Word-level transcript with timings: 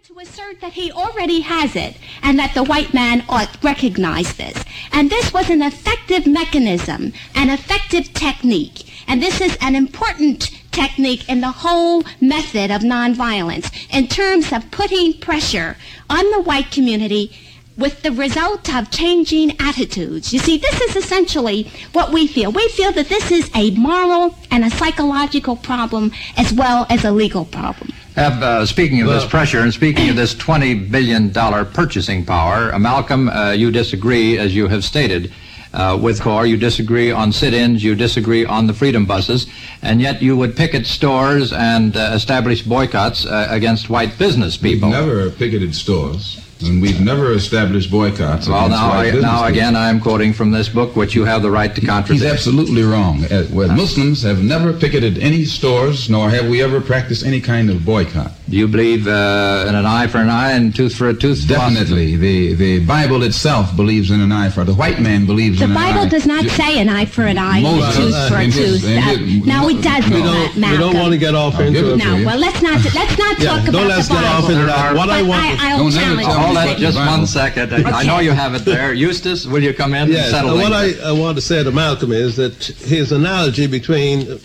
to 0.00 0.18
assert 0.20 0.58
that 0.62 0.72
he 0.72 0.90
already 0.90 1.40
has 1.40 1.76
it 1.76 1.98
and 2.22 2.38
that 2.38 2.54
the 2.54 2.64
white 2.64 2.94
man 2.94 3.22
ought 3.28 3.62
recognize 3.62 4.32
this. 4.36 4.64
And 4.90 5.10
this 5.10 5.34
was 5.34 5.50
an 5.50 5.60
effective 5.60 6.26
mechanism, 6.26 7.12
an 7.34 7.50
effective 7.50 8.14
technique. 8.14 8.90
And 9.06 9.22
this 9.22 9.42
is 9.42 9.54
an 9.60 9.76
important 9.76 10.50
technique 10.72 11.28
in 11.28 11.42
the 11.42 11.50
whole 11.50 12.04
method 12.22 12.70
of 12.70 12.80
nonviolence 12.80 13.70
in 13.92 14.08
terms 14.08 14.50
of 14.50 14.70
putting 14.70 15.20
pressure 15.20 15.76
on 16.08 16.30
the 16.30 16.40
white 16.40 16.70
community 16.70 17.36
with 17.76 18.02
the 18.02 18.12
result 18.12 18.74
of 18.74 18.90
changing 18.90 19.54
attitudes. 19.60 20.32
You 20.32 20.38
see, 20.38 20.56
this 20.56 20.80
is 20.80 20.96
essentially 20.96 21.70
what 21.92 22.12
we 22.12 22.26
feel. 22.26 22.50
We 22.50 22.66
feel 22.68 22.92
that 22.92 23.10
this 23.10 23.30
is 23.30 23.50
a 23.54 23.72
moral 23.72 24.36
and 24.50 24.64
a 24.64 24.70
psychological 24.70 25.56
problem 25.56 26.12
as 26.38 26.50
well 26.50 26.86
as 26.88 27.04
a 27.04 27.12
legal 27.12 27.44
problem. 27.44 27.92
Have, 28.14 28.42
uh, 28.42 28.66
speaking 28.66 29.00
of 29.00 29.08
this 29.08 29.24
pressure 29.24 29.60
and 29.60 29.72
speaking 29.72 30.10
of 30.10 30.16
this 30.16 30.34
$20 30.34 30.90
billion 30.90 31.30
purchasing 31.30 32.26
power, 32.26 32.70
uh, 32.72 32.78
Malcolm, 32.78 33.30
uh, 33.30 33.52
you 33.52 33.70
disagree, 33.70 34.36
as 34.36 34.54
you 34.54 34.68
have 34.68 34.84
stated, 34.84 35.32
uh, 35.72 35.98
with 36.00 36.20
CORE. 36.20 36.44
You 36.44 36.58
disagree 36.58 37.10
on 37.10 37.32
sit-ins. 37.32 37.82
You 37.82 37.94
disagree 37.94 38.44
on 38.44 38.66
the 38.66 38.74
freedom 38.74 39.06
buses. 39.06 39.46
And 39.80 40.02
yet 40.02 40.20
you 40.20 40.36
would 40.36 40.56
picket 40.56 40.86
stores 40.86 41.54
and 41.54 41.96
uh, 41.96 42.12
establish 42.14 42.60
boycotts 42.62 43.24
uh, 43.24 43.46
against 43.48 43.88
white 43.88 44.18
business 44.18 44.58
people. 44.58 44.90
We've 44.90 44.98
never 44.98 45.30
picketed 45.30 45.74
stores. 45.74 46.38
And 46.62 46.80
we've 46.80 47.00
never 47.00 47.32
established 47.32 47.90
boycotts. 47.90 48.48
Well, 48.48 48.68
now, 48.68 48.92
I, 48.92 49.10
now 49.10 49.44
again, 49.46 49.74
I 49.76 49.88
am 49.88 50.00
quoting 50.00 50.32
from 50.32 50.50
this 50.50 50.68
book, 50.68 50.94
which 50.96 51.14
you 51.14 51.24
have 51.24 51.42
the 51.42 51.50
right 51.50 51.74
to 51.74 51.80
contradict. 51.80 52.22
He's 52.22 52.30
absolutely 52.32 52.82
wrong. 52.82 53.24
Uh, 53.24 53.46
well, 53.50 53.68
Muslims 53.68 54.22
have 54.22 54.42
never 54.42 54.72
picketed 54.72 55.18
any 55.18 55.44
stores, 55.44 56.08
nor 56.08 56.30
have 56.30 56.48
we 56.48 56.62
ever 56.62 56.80
practiced 56.80 57.24
any 57.24 57.40
kind 57.40 57.70
of 57.70 57.84
boycott. 57.84 58.32
Do 58.48 58.56
you 58.56 58.68
believe 58.68 59.06
uh, 59.06 59.64
in 59.68 59.74
an 59.74 59.86
eye 59.86 60.06
for 60.06 60.18
an 60.18 60.28
eye 60.28 60.52
and 60.52 60.74
tooth 60.74 60.94
for 60.94 61.08
a 61.08 61.14
tooth? 61.14 61.46
Definitely, 61.48 62.16
the 62.16 62.54
the 62.54 62.80
Bible 62.84 63.22
itself 63.22 63.74
believes 63.76 64.10
in 64.10 64.20
an 64.20 64.30
eye 64.30 64.50
for 64.50 64.64
the 64.64 64.74
white 64.74 65.00
man 65.00 65.24
believes 65.26 65.58
The 65.58 65.64
in 65.64 65.70
an 65.70 65.76
eye. 65.76 65.92
Bible 65.92 66.08
does 66.10 66.26
not 66.26 66.42
Ju- 66.42 66.48
say 66.50 66.78
an 66.80 66.88
eye 66.88 67.06
for 67.06 67.22
an 67.22 67.38
eye, 67.38 67.58
and 67.58 67.66
a 67.66 67.70
Moses, 67.70 67.96
tooth 67.96 68.28
for 68.28 68.34
a 68.36 68.42
in 68.44 68.50
his- 68.52 68.82
tooth. 68.82 68.84
Uh, 68.84 69.00
his- 69.00 69.46
now 69.46 69.68
it 69.68 69.80
does 69.80 70.08
We 70.08 70.16
all 70.16 70.22
don't- 70.22 70.32
that, 70.34 70.52
we 70.54 70.60
Malcolm. 70.60 70.78
We 70.78 70.84
don't 70.92 70.96
want 71.02 71.12
to 71.12 71.18
get 71.18 71.34
off 71.34 71.54
I'll 71.54 71.62
into 71.62 71.80
give 71.80 71.88
it 71.88 71.92
it. 71.94 71.96
No, 72.04 72.26
well, 72.26 72.38
let's 72.38 72.60
not 72.62 72.84
let's 72.94 73.16
not 73.18 73.38
Yeah, 73.38 73.48
talk 73.48 73.60
don't 73.64 73.68
about 73.74 73.86
let's 73.88 74.08
the 74.08 74.14
get 74.14 74.22
Bible. 74.22 74.44
off 74.44 74.50
into 74.50 74.66
that. 74.66 74.94
What 74.96 75.08
I 75.10 75.22
want- 75.22 75.42
I, 75.42 75.70
I'll 75.72 75.90
challenge 75.90 76.26
talk 76.26 76.48
you. 76.48 76.51
Hold 76.54 76.68
that 76.68 76.78
just 76.78 76.98
Bible. 76.98 77.18
one 77.18 77.26
second. 77.26 77.72
I, 77.72 78.00
I 78.00 78.02
know 78.04 78.18
you 78.18 78.32
have 78.32 78.54
it 78.54 78.64
there. 78.64 78.92
Eustace, 78.92 79.46
will 79.46 79.62
you 79.62 79.72
come 79.74 79.94
in 79.94 80.02
and 80.02 80.12
Yes, 80.12 80.30
settle 80.30 80.50
and 80.50 80.60
what 80.60 80.72
I. 80.72 80.92
I 81.08 81.12
want 81.12 81.36
to 81.36 81.42
say 81.42 81.62
to 81.62 81.70
Malcolm 81.70 82.12
is 82.12 82.36
that 82.36 82.64
his 82.64 83.12
analogy 83.12 83.66
between 83.66 84.22
uh, 84.22 84.38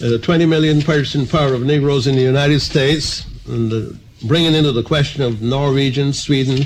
the 0.00 0.18
20 0.22 0.46
million 0.46 0.82
person 0.82 1.26
power 1.26 1.54
of 1.54 1.62
Negroes 1.62 2.06
in 2.06 2.14
the 2.14 2.22
United 2.22 2.60
States 2.60 3.24
and 3.46 3.70
the, 3.70 3.98
bringing 4.24 4.54
into 4.54 4.72
the 4.72 4.82
question 4.82 5.22
of 5.22 5.42
Norwegian, 5.42 6.12
Sweden, 6.12 6.64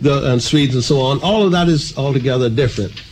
the, 0.00 0.32
and 0.32 0.42
Swedes 0.42 0.74
and 0.74 0.84
so 0.84 1.00
on, 1.00 1.20
all 1.22 1.42
of 1.42 1.52
that 1.52 1.68
is 1.68 1.96
altogether 1.96 2.48
different. 2.48 3.02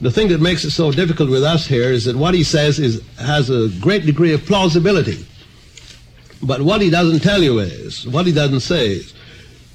The 0.00 0.10
thing 0.10 0.28
that 0.28 0.40
makes 0.40 0.64
it 0.64 0.70
so 0.70 0.92
difficult 0.92 1.28
with 1.28 1.42
us 1.42 1.66
here 1.66 1.90
is 1.90 2.04
that 2.04 2.16
what 2.16 2.34
he 2.34 2.44
says 2.44 2.78
is 2.78 3.02
has 3.18 3.50
a 3.50 3.68
great 3.80 4.06
degree 4.06 4.32
of 4.32 4.44
plausibility. 4.46 5.26
But 6.42 6.62
what 6.62 6.80
he 6.80 6.88
doesn't 6.88 7.20
tell 7.20 7.42
you 7.42 7.58
is, 7.58 8.06
what 8.06 8.24
he 8.26 8.32
doesn't 8.32 8.60
say 8.60 8.92
is, 8.92 9.12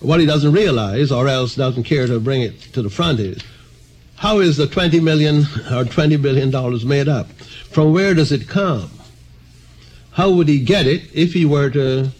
what 0.03 0.19
he 0.19 0.25
doesn't 0.25 0.51
realize 0.51 1.11
or 1.11 1.27
else 1.27 1.55
doesn't 1.55 1.83
care 1.83 2.05
to 2.07 2.19
bring 2.19 2.41
it 2.41 2.59
to 2.73 2.81
the 2.81 2.89
front 2.89 3.19
is, 3.19 3.41
how 4.15 4.39
is 4.39 4.57
the 4.57 4.67
20 4.67 4.99
million 4.99 5.45
or 5.71 5.85
20 5.85 6.17
billion 6.17 6.51
dollars 6.51 6.85
made 6.85 7.07
up? 7.07 7.31
From 7.71 7.93
where 7.93 8.13
does 8.13 8.31
it 8.31 8.47
come? 8.47 8.91
How 10.11 10.29
would 10.29 10.47
he 10.47 10.59
get 10.59 10.85
it 10.85 11.09
if 11.13 11.33
he 11.33 11.45
were 11.45 11.69
to, 11.71 12.11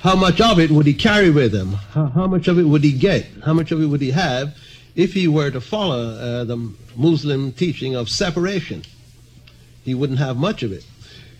how 0.00 0.16
much 0.16 0.40
of 0.40 0.58
it 0.58 0.70
would 0.70 0.86
he 0.86 0.94
carry 0.94 1.30
with 1.30 1.54
him? 1.54 1.72
How, 1.92 2.06
how 2.06 2.26
much 2.26 2.48
of 2.48 2.58
it 2.58 2.64
would 2.64 2.84
he 2.84 2.92
get? 2.92 3.26
How 3.44 3.52
much 3.52 3.70
of 3.70 3.82
it 3.82 3.86
would 3.86 4.00
he 4.00 4.12
have 4.12 4.56
if 4.94 5.12
he 5.12 5.28
were 5.28 5.50
to 5.50 5.60
follow 5.60 6.14
uh, 6.14 6.44
the 6.44 6.72
Muslim 6.96 7.52
teaching 7.52 7.94
of 7.94 8.08
separation? 8.08 8.82
He 9.84 9.94
wouldn't 9.94 10.18
have 10.20 10.36
much 10.36 10.62
of 10.62 10.72
it. 10.72 10.86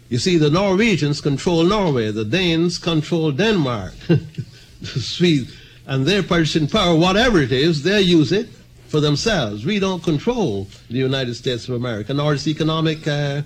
You 0.09 0.19
see, 0.19 0.39
the 0.39 0.51
Norwegians 0.51 1.21
control 1.21 1.65
Norway, 1.65 2.11
the 2.11 2.25
Danes 2.25 2.79
control 2.79 3.31
Denmark, 3.31 3.95
the 4.09 5.01
Swedes, 5.01 5.55
and 5.89 6.07
their 6.07 6.23
purchasing 6.23 6.69
power, 6.69 6.95
whatever 6.95 7.41
it 7.41 7.51
is, 7.51 7.83
they 7.83 8.03
use 8.03 8.31
it 8.31 8.49
for 8.89 9.01
themselves. 9.01 9.65
We 9.65 9.79
don't 9.79 10.03
control 10.03 10.69
the 10.89 10.99
United 10.99 11.35
States 11.35 11.67
of 11.69 11.75
America, 11.75 12.13
nor 12.13 12.35
its 12.35 12.47
economic 12.47 13.09
uh, 13.09 13.43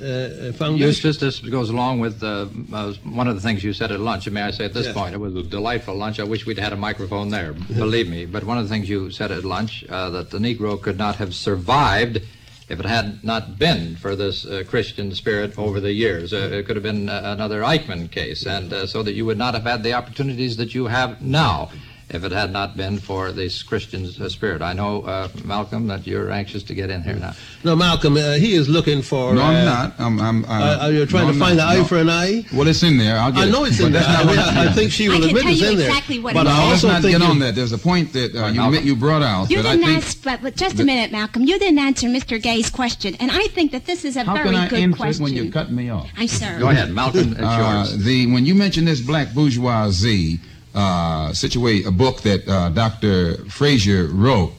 uh, 0.00 0.52
foundation. 0.52 0.78
Eustace, 0.78 1.18
this 1.18 1.40
goes 1.40 1.68
along 1.68 2.00
with 2.00 2.22
uh, 2.22 2.46
uh, 2.72 2.94
one 3.04 3.28
of 3.28 3.34
the 3.34 3.40
things 3.42 3.62
you 3.62 3.74
said 3.74 3.92
at 3.92 4.00
lunch. 4.00 4.26
And 4.26 4.34
may 4.34 4.42
I 4.42 4.50
say 4.50 4.64
at 4.64 4.72
this 4.72 4.90
point, 4.92 5.14
it 5.14 5.18
was 5.18 5.36
a 5.36 5.42
delightful 5.42 5.94
lunch. 5.94 6.18
I 6.18 6.24
wish 6.24 6.46
we'd 6.46 6.58
had 6.58 6.72
a 6.72 6.76
microphone 6.76 7.28
there, 7.28 7.52
believe 7.52 8.08
me. 8.08 8.24
But 8.24 8.44
one 8.44 8.56
of 8.56 8.64
the 8.64 8.70
things 8.74 8.88
you 8.88 9.10
said 9.10 9.30
at 9.30 9.44
lunch, 9.44 9.84
uh, 9.88 10.08
that 10.10 10.30
the 10.30 10.38
Negro 10.38 10.80
could 10.80 10.96
not 10.96 11.16
have 11.16 11.34
survived 11.34 12.22
if 12.68 12.80
it 12.80 12.86
had 12.86 13.22
not 13.22 13.58
been 13.58 13.96
for 13.96 14.16
this 14.16 14.46
uh, 14.46 14.64
Christian 14.66 15.14
spirit 15.14 15.58
over 15.58 15.80
the 15.80 15.92
years. 15.92 16.32
Uh, 16.32 16.50
it 16.52 16.66
could 16.66 16.76
have 16.76 16.82
been 16.82 17.08
uh, 17.08 17.20
another 17.24 17.62
Eichmann 17.62 18.10
case, 18.10 18.46
and 18.46 18.72
uh, 18.72 18.86
so 18.86 19.02
that 19.02 19.12
you 19.12 19.26
would 19.26 19.38
not 19.38 19.54
have 19.54 19.64
had 19.64 19.82
the 19.82 19.92
opportunities 19.92 20.56
that 20.56 20.74
you 20.74 20.86
have 20.86 21.20
now 21.20 21.70
if 22.14 22.24
it 22.24 22.32
had 22.32 22.50
not 22.52 22.76
been 22.76 22.98
for 22.98 23.32
this 23.32 23.62
Christian 23.62 24.06
uh, 24.20 24.28
spirit. 24.28 24.62
I 24.62 24.72
know, 24.72 25.02
uh, 25.02 25.28
Malcolm, 25.44 25.88
that 25.88 26.06
you're 26.06 26.30
anxious 26.30 26.62
to 26.64 26.74
get 26.74 26.88
in 26.90 27.02
here 27.02 27.16
now. 27.16 27.34
no, 27.64 27.74
Malcolm, 27.74 28.16
uh, 28.16 28.34
he 28.34 28.54
is 28.54 28.68
looking 28.68 29.02
for. 29.02 29.34
No, 29.34 29.42
uh, 29.42 29.44
I'm 29.44 29.64
not. 29.64 29.94
I'm, 29.98 30.20
I'm, 30.20 30.44
I'm, 30.46 30.62
Uh, 30.62 30.78
are 30.84 30.92
you 30.92 31.06
trying 31.06 31.26
no, 31.26 31.32
to 31.32 31.38
find 31.38 31.56
not. 31.56 31.64
the 31.64 31.70
eye 31.74 31.78
No. 31.78 31.84
for 31.84 31.98
an 31.98 32.08
eye? 32.08 32.44
Well, 32.54 32.68
it's 32.68 32.82
in 32.82 32.96
there. 32.98 33.18
I'll 33.18 33.32
get 33.32 33.48
I 33.48 33.50
know 33.50 33.64
it's 33.64 33.80
in 33.80 33.92
there. 33.92 34.04
I, 34.06 34.24
mean, 34.24 34.38
I, 34.38 34.66
I 34.66 34.72
think 34.72 34.92
she 34.92 35.08
will 35.08 35.24
admit 35.24 35.44
it's 35.46 35.62
in 35.62 35.76
there. 35.76 35.88
exactly 35.88 36.18
what 36.20 36.34
but 36.34 36.46
I 36.46 36.50
is. 36.52 36.58
Let's 36.58 36.70
also 36.84 36.88
not 36.88 37.02
think 37.02 37.18
get 37.18 37.24
you- 37.24 37.30
on 37.32 37.38
that. 37.40 37.54
There's 37.54 37.72
a 37.72 37.78
point 37.78 38.12
that 38.12 38.34
uh, 38.34 38.40
Right, 38.42 38.54
you, 38.54 38.60
Malcolm. 38.60 38.86
you 38.86 38.96
brought 38.96 39.22
out 39.22 39.50
You 39.50 39.62
that 39.62 39.72
didn't 39.72 39.86
think. 39.86 40.04
ask, 40.04 40.22
but, 40.22 40.40
but 40.42 40.54
just 40.56 40.78
a 40.78 40.84
minute, 40.84 41.10
Malcolm. 41.10 41.42
You 41.42 41.58
didn't 41.58 41.78
answer 41.80 42.06
Mr. 42.08 42.40
Gay's 42.40 42.70
question, 42.70 43.16
and 43.20 43.30
I 43.32 43.48
think 43.48 43.72
that 43.72 43.86
this 43.86 44.04
is 44.04 44.16
a 44.16 44.22
How 44.24 44.34
very 44.34 44.46
can 44.46 44.54
I 44.54 44.68
good 44.68 44.78
answer 44.78 44.94
it 44.96 45.00
question. 45.00 45.24
when 45.24 45.32
you're 45.34 45.50
cutting 45.52 45.74
me 45.74 45.90
off? 45.90 46.08
I'm 46.16 46.28
sorry. 46.28 46.60
Go 46.60 46.68
ahead, 46.68 46.90
Malcolm, 46.92 47.32
it's 47.32 47.40
Uh, 47.40 47.84
yours. 47.90 48.04
the 48.04 48.26
when 48.32 48.46
you 48.46 48.54
mention 48.54 48.84
this 48.84 49.00
black 49.00 49.34
bourgeoisie 49.34 50.38
uh, 50.74 51.32
situate 51.32 51.86
a 51.86 51.90
book 51.90 52.22
that 52.22 52.46
uh, 52.48 52.68
Dr. 52.70 53.36
Frazier 53.48 54.08
wrote, 54.08 54.52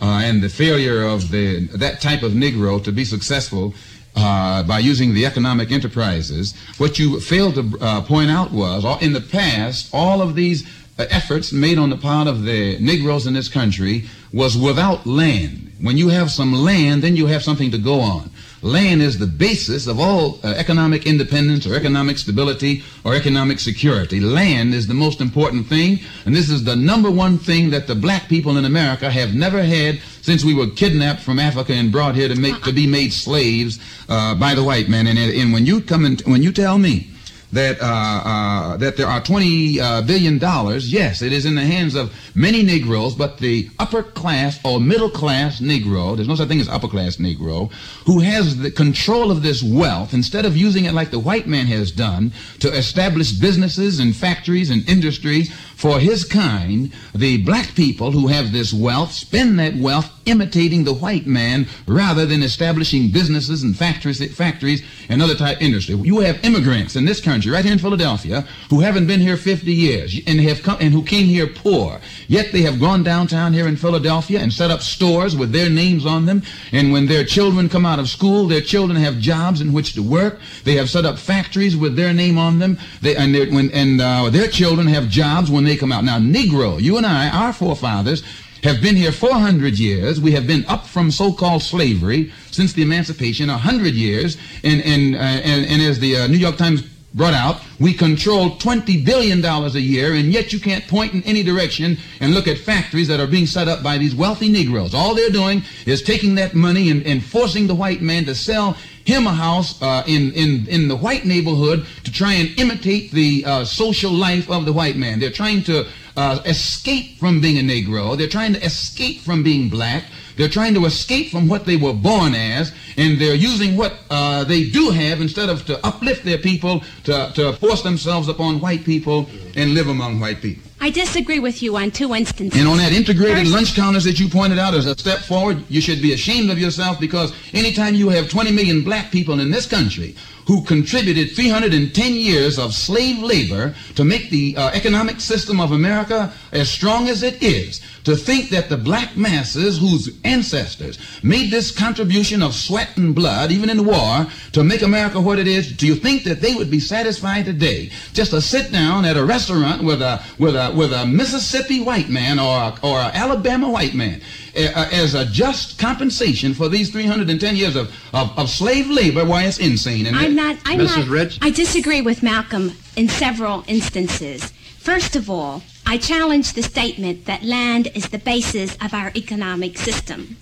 uh, 0.00 0.22
and 0.24 0.42
the 0.42 0.48
failure 0.48 1.02
of 1.02 1.30
the 1.30 1.66
that 1.68 2.00
type 2.00 2.22
of 2.22 2.32
Negro 2.32 2.82
to 2.84 2.92
be 2.92 3.04
successful 3.04 3.74
uh, 4.14 4.62
by 4.62 4.78
using 4.78 5.14
the 5.14 5.26
economic 5.26 5.70
enterprises. 5.70 6.54
What 6.78 6.98
you 6.98 7.20
failed 7.20 7.54
to 7.54 7.78
uh, 7.80 8.00
point 8.02 8.30
out 8.30 8.52
was, 8.52 8.84
in 9.02 9.12
the 9.12 9.20
past, 9.20 9.90
all 9.92 10.22
of 10.22 10.34
these 10.34 10.66
efforts 11.04 11.52
made 11.52 11.78
on 11.78 11.90
the 11.90 11.96
part 11.96 12.26
of 12.26 12.44
the 12.44 12.78
Negroes 12.78 13.26
in 13.26 13.34
this 13.34 13.48
country 13.48 14.04
was 14.32 14.56
without 14.56 15.06
land. 15.06 15.72
When 15.80 15.98
you 15.98 16.08
have 16.08 16.30
some 16.30 16.52
land, 16.52 17.02
then 17.02 17.16
you 17.16 17.26
have 17.26 17.42
something 17.42 17.70
to 17.70 17.78
go 17.78 18.00
on. 18.00 18.30
Land 18.62 19.02
is 19.02 19.18
the 19.18 19.26
basis 19.26 19.86
of 19.86 20.00
all 20.00 20.40
uh, 20.42 20.48
economic 20.56 21.06
independence 21.06 21.66
or 21.66 21.76
economic 21.76 22.16
stability 22.16 22.82
or 23.04 23.14
economic 23.14 23.60
security. 23.60 24.18
Land 24.18 24.72
is 24.72 24.86
the 24.86 24.94
most 24.94 25.20
important 25.20 25.66
thing, 25.66 26.00
and 26.24 26.34
this 26.34 26.48
is 26.48 26.64
the 26.64 26.74
number 26.74 27.10
one 27.10 27.38
thing 27.38 27.70
that 27.70 27.86
the 27.86 27.94
black 27.94 28.28
people 28.28 28.56
in 28.56 28.64
America 28.64 29.10
have 29.10 29.34
never 29.34 29.62
had 29.62 30.00
since 30.22 30.42
we 30.42 30.54
were 30.54 30.68
kidnapped 30.68 31.20
from 31.20 31.38
Africa 31.38 31.74
and 31.74 31.92
brought 31.92 32.14
here 32.14 32.28
to 32.28 32.34
make 32.34 32.62
to 32.62 32.72
be 32.72 32.86
made 32.86 33.12
slaves 33.12 33.78
uh, 34.08 34.34
by 34.34 34.54
the 34.54 34.64
white 34.64 34.88
man. 34.88 35.06
And, 35.06 35.18
and 35.18 35.52
when 35.52 35.66
you 35.66 35.82
come 35.82 36.06
and 36.06 36.20
when 36.22 36.42
you 36.42 36.50
tell 36.50 36.78
me 36.78 37.10
that 37.56 37.80
uh, 37.80 37.84
uh, 37.86 38.76
that 38.76 38.96
there 38.96 39.06
are 39.06 39.20
20 39.20 39.80
uh, 39.80 40.02
billion 40.02 40.38
dollars. 40.38 40.92
Yes, 40.92 41.22
it 41.22 41.32
is 41.32 41.44
in 41.46 41.54
the 41.54 41.62
hands 41.62 41.94
of 41.94 42.14
many 42.34 42.62
Negroes, 42.62 43.14
but 43.14 43.38
the 43.38 43.70
upper 43.78 44.02
class 44.02 44.60
or 44.64 44.78
middle 44.78 45.10
class 45.10 45.60
Negro, 45.60 46.14
there's 46.14 46.28
no 46.28 46.34
such 46.34 46.48
thing 46.48 46.60
as 46.60 46.68
upper 46.68 46.88
class 46.88 47.16
Negro, 47.16 47.72
who 48.04 48.20
has 48.20 48.58
the 48.58 48.70
control 48.70 49.30
of 49.30 49.42
this 49.42 49.62
wealth, 49.62 50.12
instead 50.12 50.44
of 50.44 50.56
using 50.56 50.84
it 50.84 50.92
like 50.92 51.10
the 51.10 51.18
white 51.18 51.46
man 51.46 51.66
has 51.66 51.90
done 51.90 52.32
to 52.60 52.68
establish 52.72 53.32
businesses 53.32 53.98
and 53.98 54.14
factories 54.14 54.70
and 54.70 54.88
industries 54.88 55.52
for 55.76 56.00
his 56.00 56.24
kind, 56.24 56.90
the 57.14 57.42
black 57.42 57.74
people 57.74 58.10
who 58.10 58.28
have 58.28 58.50
this 58.50 58.72
wealth 58.72 59.12
spend 59.12 59.58
that 59.58 59.76
wealth 59.76 60.10
imitating 60.24 60.84
the 60.84 60.94
white 60.94 61.26
man 61.26 61.66
rather 61.86 62.24
than 62.24 62.42
establishing 62.42 63.10
businesses 63.10 63.62
and 63.62 63.76
factories, 63.76 64.34
factories 64.34 64.82
and 65.10 65.20
other 65.20 65.34
type 65.34 65.60
industry. 65.60 65.94
You 65.94 66.20
have 66.20 66.42
immigrants 66.42 66.96
in 66.96 67.04
this 67.04 67.20
country, 67.20 67.52
right 67.52 67.62
here 67.62 67.74
in 67.74 67.78
Philadelphia, 67.78 68.46
who 68.70 68.80
haven't 68.80 69.06
been 69.06 69.20
here 69.20 69.36
50 69.36 69.70
years 69.70 70.18
and 70.26 70.40
have 70.40 70.62
come 70.62 70.78
and 70.80 70.94
who 70.94 71.02
came 71.02 71.26
here 71.26 71.46
poor. 71.46 72.00
Yet 72.26 72.52
they 72.52 72.62
have 72.62 72.80
gone 72.80 73.02
downtown 73.02 73.52
here 73.52 73.68
in 73.68 73.76
Philadelphia 73.76 74.40
and 74.40 74.52
set 74.52 74.70
up 74.70 74.80
stores 74.80 75.36
with 75.36 75.52
their 75.52 75.68
names 75.68 76.06
on 76.06 76.24
them. 76.24 76.42
And 76.72 76.90
when 76.90 77.06
their 77.06 77.24
children 77.24 77.68
come 77.68 77.84
out 77.84 77.98
of 77.98 78.08
school, 78.08 78.48
their 78.48 78.62
children 78.62 78.98
have 78.98 79.18
jobs 79.18 79.60
in 79.60 79.74
which 79.74 79.92
to 79.94 80.02
work. 80.02 80.40
They 80.64 80.74
have 80.76 80.88
set 80.88 81.04
up 81.04 81.18
factories 81.18 81.76
with 81.76 81.96
their 81.96 82.14
name 82.14 82.38
on 82.38 82.60
them. 82.60 82.78
They, 83.02 83.14
and 83.14 83.34
when, 83.54 83.70
and 83.72 84.00
uh, 84.00 84.30
their 84.30 84.48
children 84.48 84.86
have 84.86 85.08
jobs 85.08 85.50
when 85.50 85.65
they 85.66 85.76
come 85.76 85.92
out. 85.92 86.04
Now, 86.04 86.18
Negro, 86.18 86.80
you 86.80 86.96
and 86.96 87.06
I, 87.06 87.28
our 87.28 87.52
forefathers, 87.52 88.22
have 88.62 88.80
been 88.80 88.96
here 88.96 89.12
400 89.12 89.78
years. 89.78 90.20
We 90.20 90.32
have 90.32 90.46
been 90.46 90.64
up 90.66 90.86
from 90.86 91.10
so-called 91.10 91.62
slavery 91.62 92.32
since 92.50 92.72
the 92.72 92.82
emancipation, 92.82 93.48
100 93.48 93.94
years. 93.94 94.36
And, 94.64 94.82
and, 94.82 95.14
uh, 95.14 95.18
and, 95.18 95.66
and 95.66 95.82
as 95.82 96.00
the 96.00 96.16
uh, 96.16 96.26
New 96.26 96.38
York 96.38 96.56
Times 96.56 96.82
brought 97.16 97.34
out. 97.34 97.60
We 97.80 97.94
control 97.94 98.50
$20 98.50 99.04
billion 99.04 99.44
a 99.44 99.68
year, 99.78 100.14
and 100.14 100.32
yet 100.32 100.52
you 100.52 100.60
can't 100.60 100.86
point 100.86 101.14
in 101.14 101.22
any 101.24 101.42
direction 101.42 101.96
and 102.20 102.34
look 102.34 102.46
at 102.46 102.58
factories 102.58 103.08
that 103.08 103.18
are 103.18 103.26
being 103.26 103.46
set 103.46 103.68
up 103.68 103.82
by 103.82 103.98
these 103.98 104.14
wealthy 104.14 104.50
Negroes. 104.50 104.94
All 104.94 105.14
they're 105.14 105.30
doing 105.30 105.62
is 105.86 106.02
taking 106.02 106.34
that 106.36 106.54
money 106.54 106.90
and, 106.90 107.04
and 107.06 107.24
forcing 107.24 107.66
the 107.66 107.74
white 107.74 108.02
man 108.02 108.26
to 108.26 108.34
sell 108.34 108.76
him 109.04 109.26
a 109.26 109.32
house 109.32 109.80
uh, 109.80 110.02
in, 110.06 110.32
in, 110.32 110.66
in 110.68 110.88
the 110.88 110.96
white 110.96 111.24
neighborhood 111.24 111.86
to 112.04 112.12
try 112.12 112.34
and 112.34 112.48
imitate 112.58 113.12
the 113.12 113.44
uh, 113.46 113.64
social 113.64 114.12
life 114.12 114.50
of 114.50 114.66
the 114.66 114.72
white 114.72 114.96
man. 114.96 115.20
They're 115.20 115.30
trying 115.30 115.62
to 115.64 115.86
uh, 116.16 116.40
escape 116.44 117.18
from 117.18 117.40
being 117.40 117.58
a 117.58 117.72
Negro. 117.72 118.16
They're 118.18 118.28
trying 118.28 118.54
to 118.54 118.64
escape 118.64 119.20
from 119.20 119.42
being 119.42 119.68
black. 119.68 120.04
They're 120.36 120.48
trying 120.48 120.74
to 120.74 120.84
escape 120.84 121.30
from 121.30 121.48
what 121.48 121.64
they 121.64 121.76
were 121.76 121.94
born 121.94 122.34
as, 122.34 122.72
and 122.96 123.18
they're 123.18 123.34
using 123.34 123.76
what 123.76 123.94
uh, 124.10 124.44
they 124.44 124.68
do 124.68 124.90
have 124.90 125.20
instead 125.20 125.48
of 125.48 125.64
to 125.66 125.84
uplift 125.86 126.24
their 126.24 126.38
people 126.38 126.82
to, 127.04 127.32
to 127.34 127.52
force 127.54 127.82
themselves 127.82 128.28
upon 128.28 128.60
white 128.60 128.84
people 128.84 129.28
and 129.54 129.74
live 129.74 129.88
among 129.88 130.20
white 130.20 130.42
people. 130.42 130.62
I 130.78 130.90
disagree 130.90 131.38
with 131.38 131.62
you 131.62 131.76
on 131.76 131.90
two 131.90 132.14
instances. 132.14 132.58
And 132.60 132.68
on 132.68 132.76
that 132.76 132.92
integrated 132.92 133.38
First- 133.38 133.52
lunch 133.52 133.74
counters 133.74 134.04
that 134.04 134.20
you 134.20 134.28
pointed 134.28 134.58
out 134.58 134.74
as 134.74 134.86
a 134.86 134.96
step 134.96 135.20
forward, 135.20 135.64
you 135.70 135.80
should 135.80 136.02
be 136.02 136.12
ashamed 136.12 136.50
of 136.50 136.58
yourself 136.58 137.00
because 137.00 137.32
anytime 137.54 137.94
you 137.94 138.10
have 138.10 138.28
20 138.28 138.52
million 138.52 138.84
black 138.84 139.10
people 139.10 139.40
in 139.40 139.50
this 139.50 139.66
country 139.66 140.14
who 140.46 140.62
contributed 140.62 141.32
310 141.32 142.14
years 142.14 142.58
of 142.58 142.72
slave 142.72 143.22
labor 143.22 143.74
to 143.96 144.04
make 144.04 144.30
the 144.30 144.56
uh, 144.56 144.70
economic 144.70 145.20
system 145.20 145.60
of 145.60 145.72
America 145.72 146.32
as 146.52 146.70
strong 146.70 147.08
as 147.08 147.22
it 147.22 147.42
is, 147.42 147.80
to 148.04 148.14
think 148.14 148.50
that 148.50 148.68
the 148.68 148.76
black 148.76 149.16
masses 149.16 149.78
whose 149.78 150.16
ancestors 150.22 150.98
made 151.24 151.50
this 151.50 151.72
contribution 151.72 152.42
of 152.42 152.54
sweat 152.54 152.96
and 152.96 153.14
blood, 153.14 153.50
even 153.50 153.68
in 153.68 153.84
war, 153.84 154.26
to 154.52 154.62
make 154.62 154.82
America 154.82 155.20
what 155.20 155.40
it 155.40 155.48
is, 155.48 155.72
do 155.72 155.86
you 155.86 155.96
think 155.96 156.22
that 156.22 156.40
they 156.40 156.54
would 156.54 156.70
be 156.70 156.78
satisfied 156.78 157.44
today 157.44 157.90
just 158.12 158.30
to 158.30 158.40
sit 158.40 158.70
down 158.70 159.04
at 159.04 159.16
a 159.16 159.24
restaurant 159.24 159.82
with 159.82 160.00
a 160.00 160.22
with 160.38 160.54
a 160.54 160.72
with 160.76 160.92
a 160.92 161.04
Mississippi 161.06 161.82
white 161.82 162.08
man 162.08 162.38
or 162.38 162.56
a, 162.56 162.78
or 162.82 163.00
an 163.00 163.10
Alabama 163.14 163.68
white 163.68 163.94
man 163.94 164.20
Uh, 164.56 164.72
uh, 164.74 164.88
as 164.90 165.14
a 165.14 165.26
just 165.26 165.78
compensation 165.78 166.54
for 166.54 166.70
these 166.70 166.90
310 166.90 167.56
years 167.56 167.76
of, 167.76 167.94
of, 168.14 168.38
of 168.38 168.48
slave 168.48 168.88
labor? 168.88 169.22
Why 169.22 169.44
it's 169.44 169.58
insane. 169.58 170.06
And 170.06 170.16
I'm 170.16 170.34
not. 170.34 170.56
I'm 170.64 170.78
Mrs. 170.80 170.96
not. 171.00 171.08
Rich? 171.08 171.38
I 171.42 171.50
disagree 171.50 172.00
with 172.00 172.22
Malcolm 172.22 172.72
in 172.96 173.06
several 173.08 173.64
instances. 173.66 174.52
First 174.78 175.14
of 175.14 175.28
all, 175.28 175.62
I 175.84 175.98
challenge 175.98 176.54
the 176.54 176.62
statement 176.62 177.26
that 177.26 177.42
land 177.42 177.88
is 177.94 178.08
the 178.08 178.18
basis 178.18 178.76
of 178.76 178.94
our 178.94 179.12
economic 179.14 179.76
system. 179.76 180.38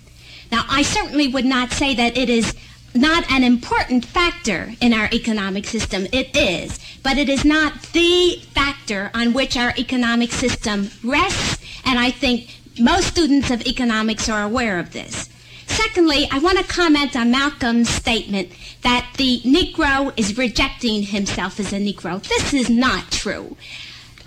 Now, 0.49 0.63
I 0.69 0.83
certainly 0.83 1.27
would 1.27 1.43
not 1.43 1.71
say 1.71 1.93
that 1.95 2.15
it 2.15 2.29
is 2.29 2.55
not 2.93 3.29
an 3.29 3.43
important 3.43 4.05
factor 4.05 4.75
in 4.79 4.93
our 4.93 5.09
economic 5.11 5.65
system. 5.65 6.07
It 6.13 6.33
is, 6.33 6.79
but 7.03 7.17
it 7.17 7.27
is 7.27 7.43
not 7.43 7.81
the 7.91 8.37
factor 8.53 9.11
on 9.13 9.33
which 9.33 9.57
our 9.57 9.73
economic 9.77 10.31
system 10.31 10.89
rests, 11.03 11.61
and 11.83 11.99
I 11.99 12.11
think 12.11 12.61
most 12.79 13.07
students 13.07 13.51
of 13.51 13.61
economics 13.65 14.29
are 14.29 14.43
aware 14.43 14.79
of 14.79 14.93
this. 14.93 15.29
Secondly, 15.67 16.27
I 16.31 16.39
want 16.39 16.57
to 16.59 16.63
comment 16.63 17.15
on 17.15 17.31
Malcolm's 17.31 17.89
statement 17.89 18.49
that 18.83 19.11
the 19.17 19.41
Negro 19.41 20.13
is 20.17 20.37
rejecting 20.37 21.03
himself 21.03 21.59
as 21.59 21.73
a 21.73 21.77
Negro. 21.77 22.21
This 22.21 22.53
is 22.53 22.69
not 22.69 23.11
true. 23.11 23.57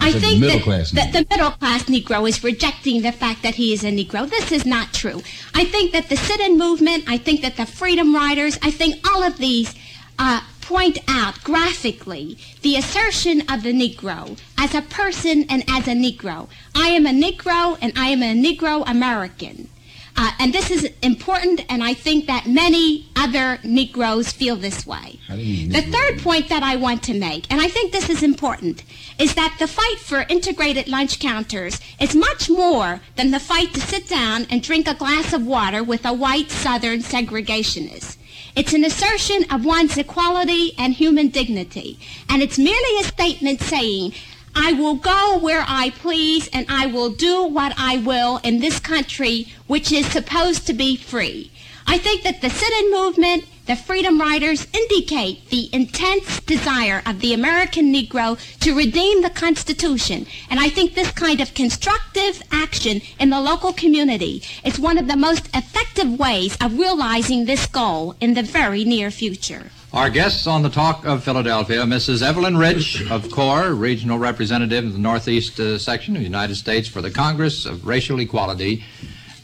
I 0.01 0.13
think 0.13 0.41
that 0.41 1.13
the 1.13 1.27
middle 1.29 1.51
class 1.53 1.85
Negro 1.85 2.29
is 2.29 2.45
rejecting 2.45 3.03
the 3.03 3.13
fact 3.13 3.43
that 3.43 3.57
he 3.57 3.73
is 3.73 3.85
a 3.85 3.91
Negro. 3.91 4.29
This 4.29 4.53
is 4.53 4.65
not 4.65 4.93
true. 4.93 5.23
I 5.55 5.65
think 5.65 5.93
that 5.93 6.09
the 6.09 6.17
sit-in 6.17 6.57
movement, 6.57 7.05
I 7.09 7.19
think 7.19 7.41
that 7.43 7.57
the 7.57 7.67
Freedom 7.67 8.15
Riders, 8.15 8.59
I 8.63 8.71
think 8.71 9.07
all 9.09 9.23
of 9.23 9.39
these 9.39 9.75
uh, 10.19 10.41
point 10.69 10.99
out 11.09 11.43
graphically 11.45 12.37
the 12.61 12.77
assertion 12.77 13.41
of 13.51 13.63
the 13.63 13.73
Negro 13.73 14.39
as 14.59 14.75
a 14.75 14.83
person 14.83 15.47
and 15.49 15.65
as 15.67 15.89
a 15.89 15.93
Negro. 15.93 16.47
I 16.75 16.89
am 16.89 17.07
a 17.07 17.11
Negro 17.11 17.79
and 17.81 17.91
I 17.97 18.09
am 18.09 18.23
a 18.23 18.35
Negro 18.35 18.85
American. 18.87 19.71
Uh, 20.15 20.33
and 20.41 20.53
this 20.53 20.71
is 20.71 20.85
important, 21.01 21.65
and 21.71 21.83
I 21.83 21.95
think 21.95 22.27
that 22.27 22.47
many 22.47 23.09
other 23.15 23.61
Negroes 23.63 24.33
feel 24.33 24.57
this 24.57 24.85
way. 24.85 25.21
How 25.29 25.37
do 25.37 25.43
you 25.43 25.69
mean 25.69 25.73
The 25.73 25.91
third 25.91 26.21
point 26.23 26.49
that 26.49 26.65
I 26.65 26.75
want 26.75 27.05
to 27.05 27.15
make, 27.15 27.47
and 27.51 27.61
I 27.61 27.69
think 27.69 27.93
this 27.93 28.11
is 28.11 28.23
important, 28.23 28.83
is 29.19 29.37
that 29.37 29.57
the 29.61 29.69
fight 29.69 30.01
for 30.01 30.27
integrated 30.29 30.89
lunch 30.89 31.21
counters 31.21 31.81
is 32.01 32.17
much 32.17 32.51
more 32.51 33.01
than 33.15 33.31
the 33.31 33.41
fight 33.41 33.73
to 33.75 33.81
sit 33.81 34.09
down 34.09 34.47
and 34.51 34.61
drink 34.61 34.89
a 34.89 34.95
glass 34.95 35.33
of 35.33 35.47
water 35.47 35.83
with 35.85 36.05
a 36.05 36.13
white 36.13 36.51
Southern 36.51 36.99
segregationist. 36.99 38.18
It's 38.57 38.73
an 38.73 38.85
assertion 38.85 39.45
of 39.51 39.65
one's 39.65 39.97
equality 39.97 40.73
and 40.79 40.95
human 40.95 41.29
dignity, 41.29 41.99
and 42.29 42.43
it's 42.43 42.59
merely 42.59 43.01
a 43.01 43.05
statement 43.05 43.61
saying, 43.61 44.15
I 44.55 44.73
will 44.73 44.97
go 44.97 45.39
where 45.39 45.65
I 45.69 45.91
please 45.91 46.49
and 46.53 46.67
I 46.69 46.87
will 46.87 47.11
do 47.11 47.45
what 47.45 47.75
I 47.79 47.99
will 47.99 48.39
in 48.39 48.59
this 48.59 48.81
country, 48.81 49.47
which 49.67 49.93
is 49.93 50.07
supposed 50.07 50.67
to 50.67 50.73
be 50.73 50.97
free. 50.97 51.53
I 51.87 51.99
think 51.99 52.23
that 52.23 52.41
the 52.41 52.51
sit-in 52.51 52.91
movement, 52.91 53.45
the 53.69 53.77
Freedom 53.77 54.19
Riders 54.19 54.67
indicate 54.73 55.51
the 55.51 55.69
intense 55.75 56.41
desire 56.41 57.03
of 57.05 57.21
the 57.21 57.35
American 57.35 57.93
Negro 57.93 58.39
to 58.61 58.75
redeem 58.75 59.21
the 59.21 59.29
Constitution. 59.29 60.27
And 60.49 60.59
I 60.59 60.71
think 60.71 60.95
this 60.95 61.11
kind 61.11 61.39
of 61.43 61.53
constructive 61.53 62.43
action 62.51 63.03
in 63.21 63.29
the 63.29 63.43
local 63.43 63.75
community 63.75 64.43
is 64.65 64.81
one 64.81 64.97
of 64.97 65.07
the 65.07 65.19
most 65.19 65.55
effective 65.55 66.19
ways 66.19 66.57
of 66.63 66.79
realizing 66.79 67.45
this 67.45 67.67
goal 67.67 68.17
in 68.23 68.33
the 68.33 68.43
very 68.43 68.87
near 68.87 69.11
future. 69.11 69.71
Our 69.93 70.09
guests 70.09 70.47
on 70.47 70.63
the 70.63 70.71
Talk 70.71 71.05
of 71.05 71.23
Philadelphia, 71.23 71.83
Mrs. 71.83 72.23
Evelyn 72.23 72.57
Rich 72.57 73.11
of 73.11 73.31
CORE, 73.31 73.75
Regional 73.75 74.19
Representative 74.19 74.87
of 74.87 74.93
the 74.95 74.99
Northeast 74.99 75.61
uh, 75.61 75.79
Section 75.79 76.17
of 76.17 76.21
the 76.21 76.27
United 76.27 76.55
States 76.55 76.89
for 76.89 77.03
the 77.03 77.11
Congress 77.11 77.67
of 77.67 77.87
Racial 77.87 78.19
Equality, 78.19 78.83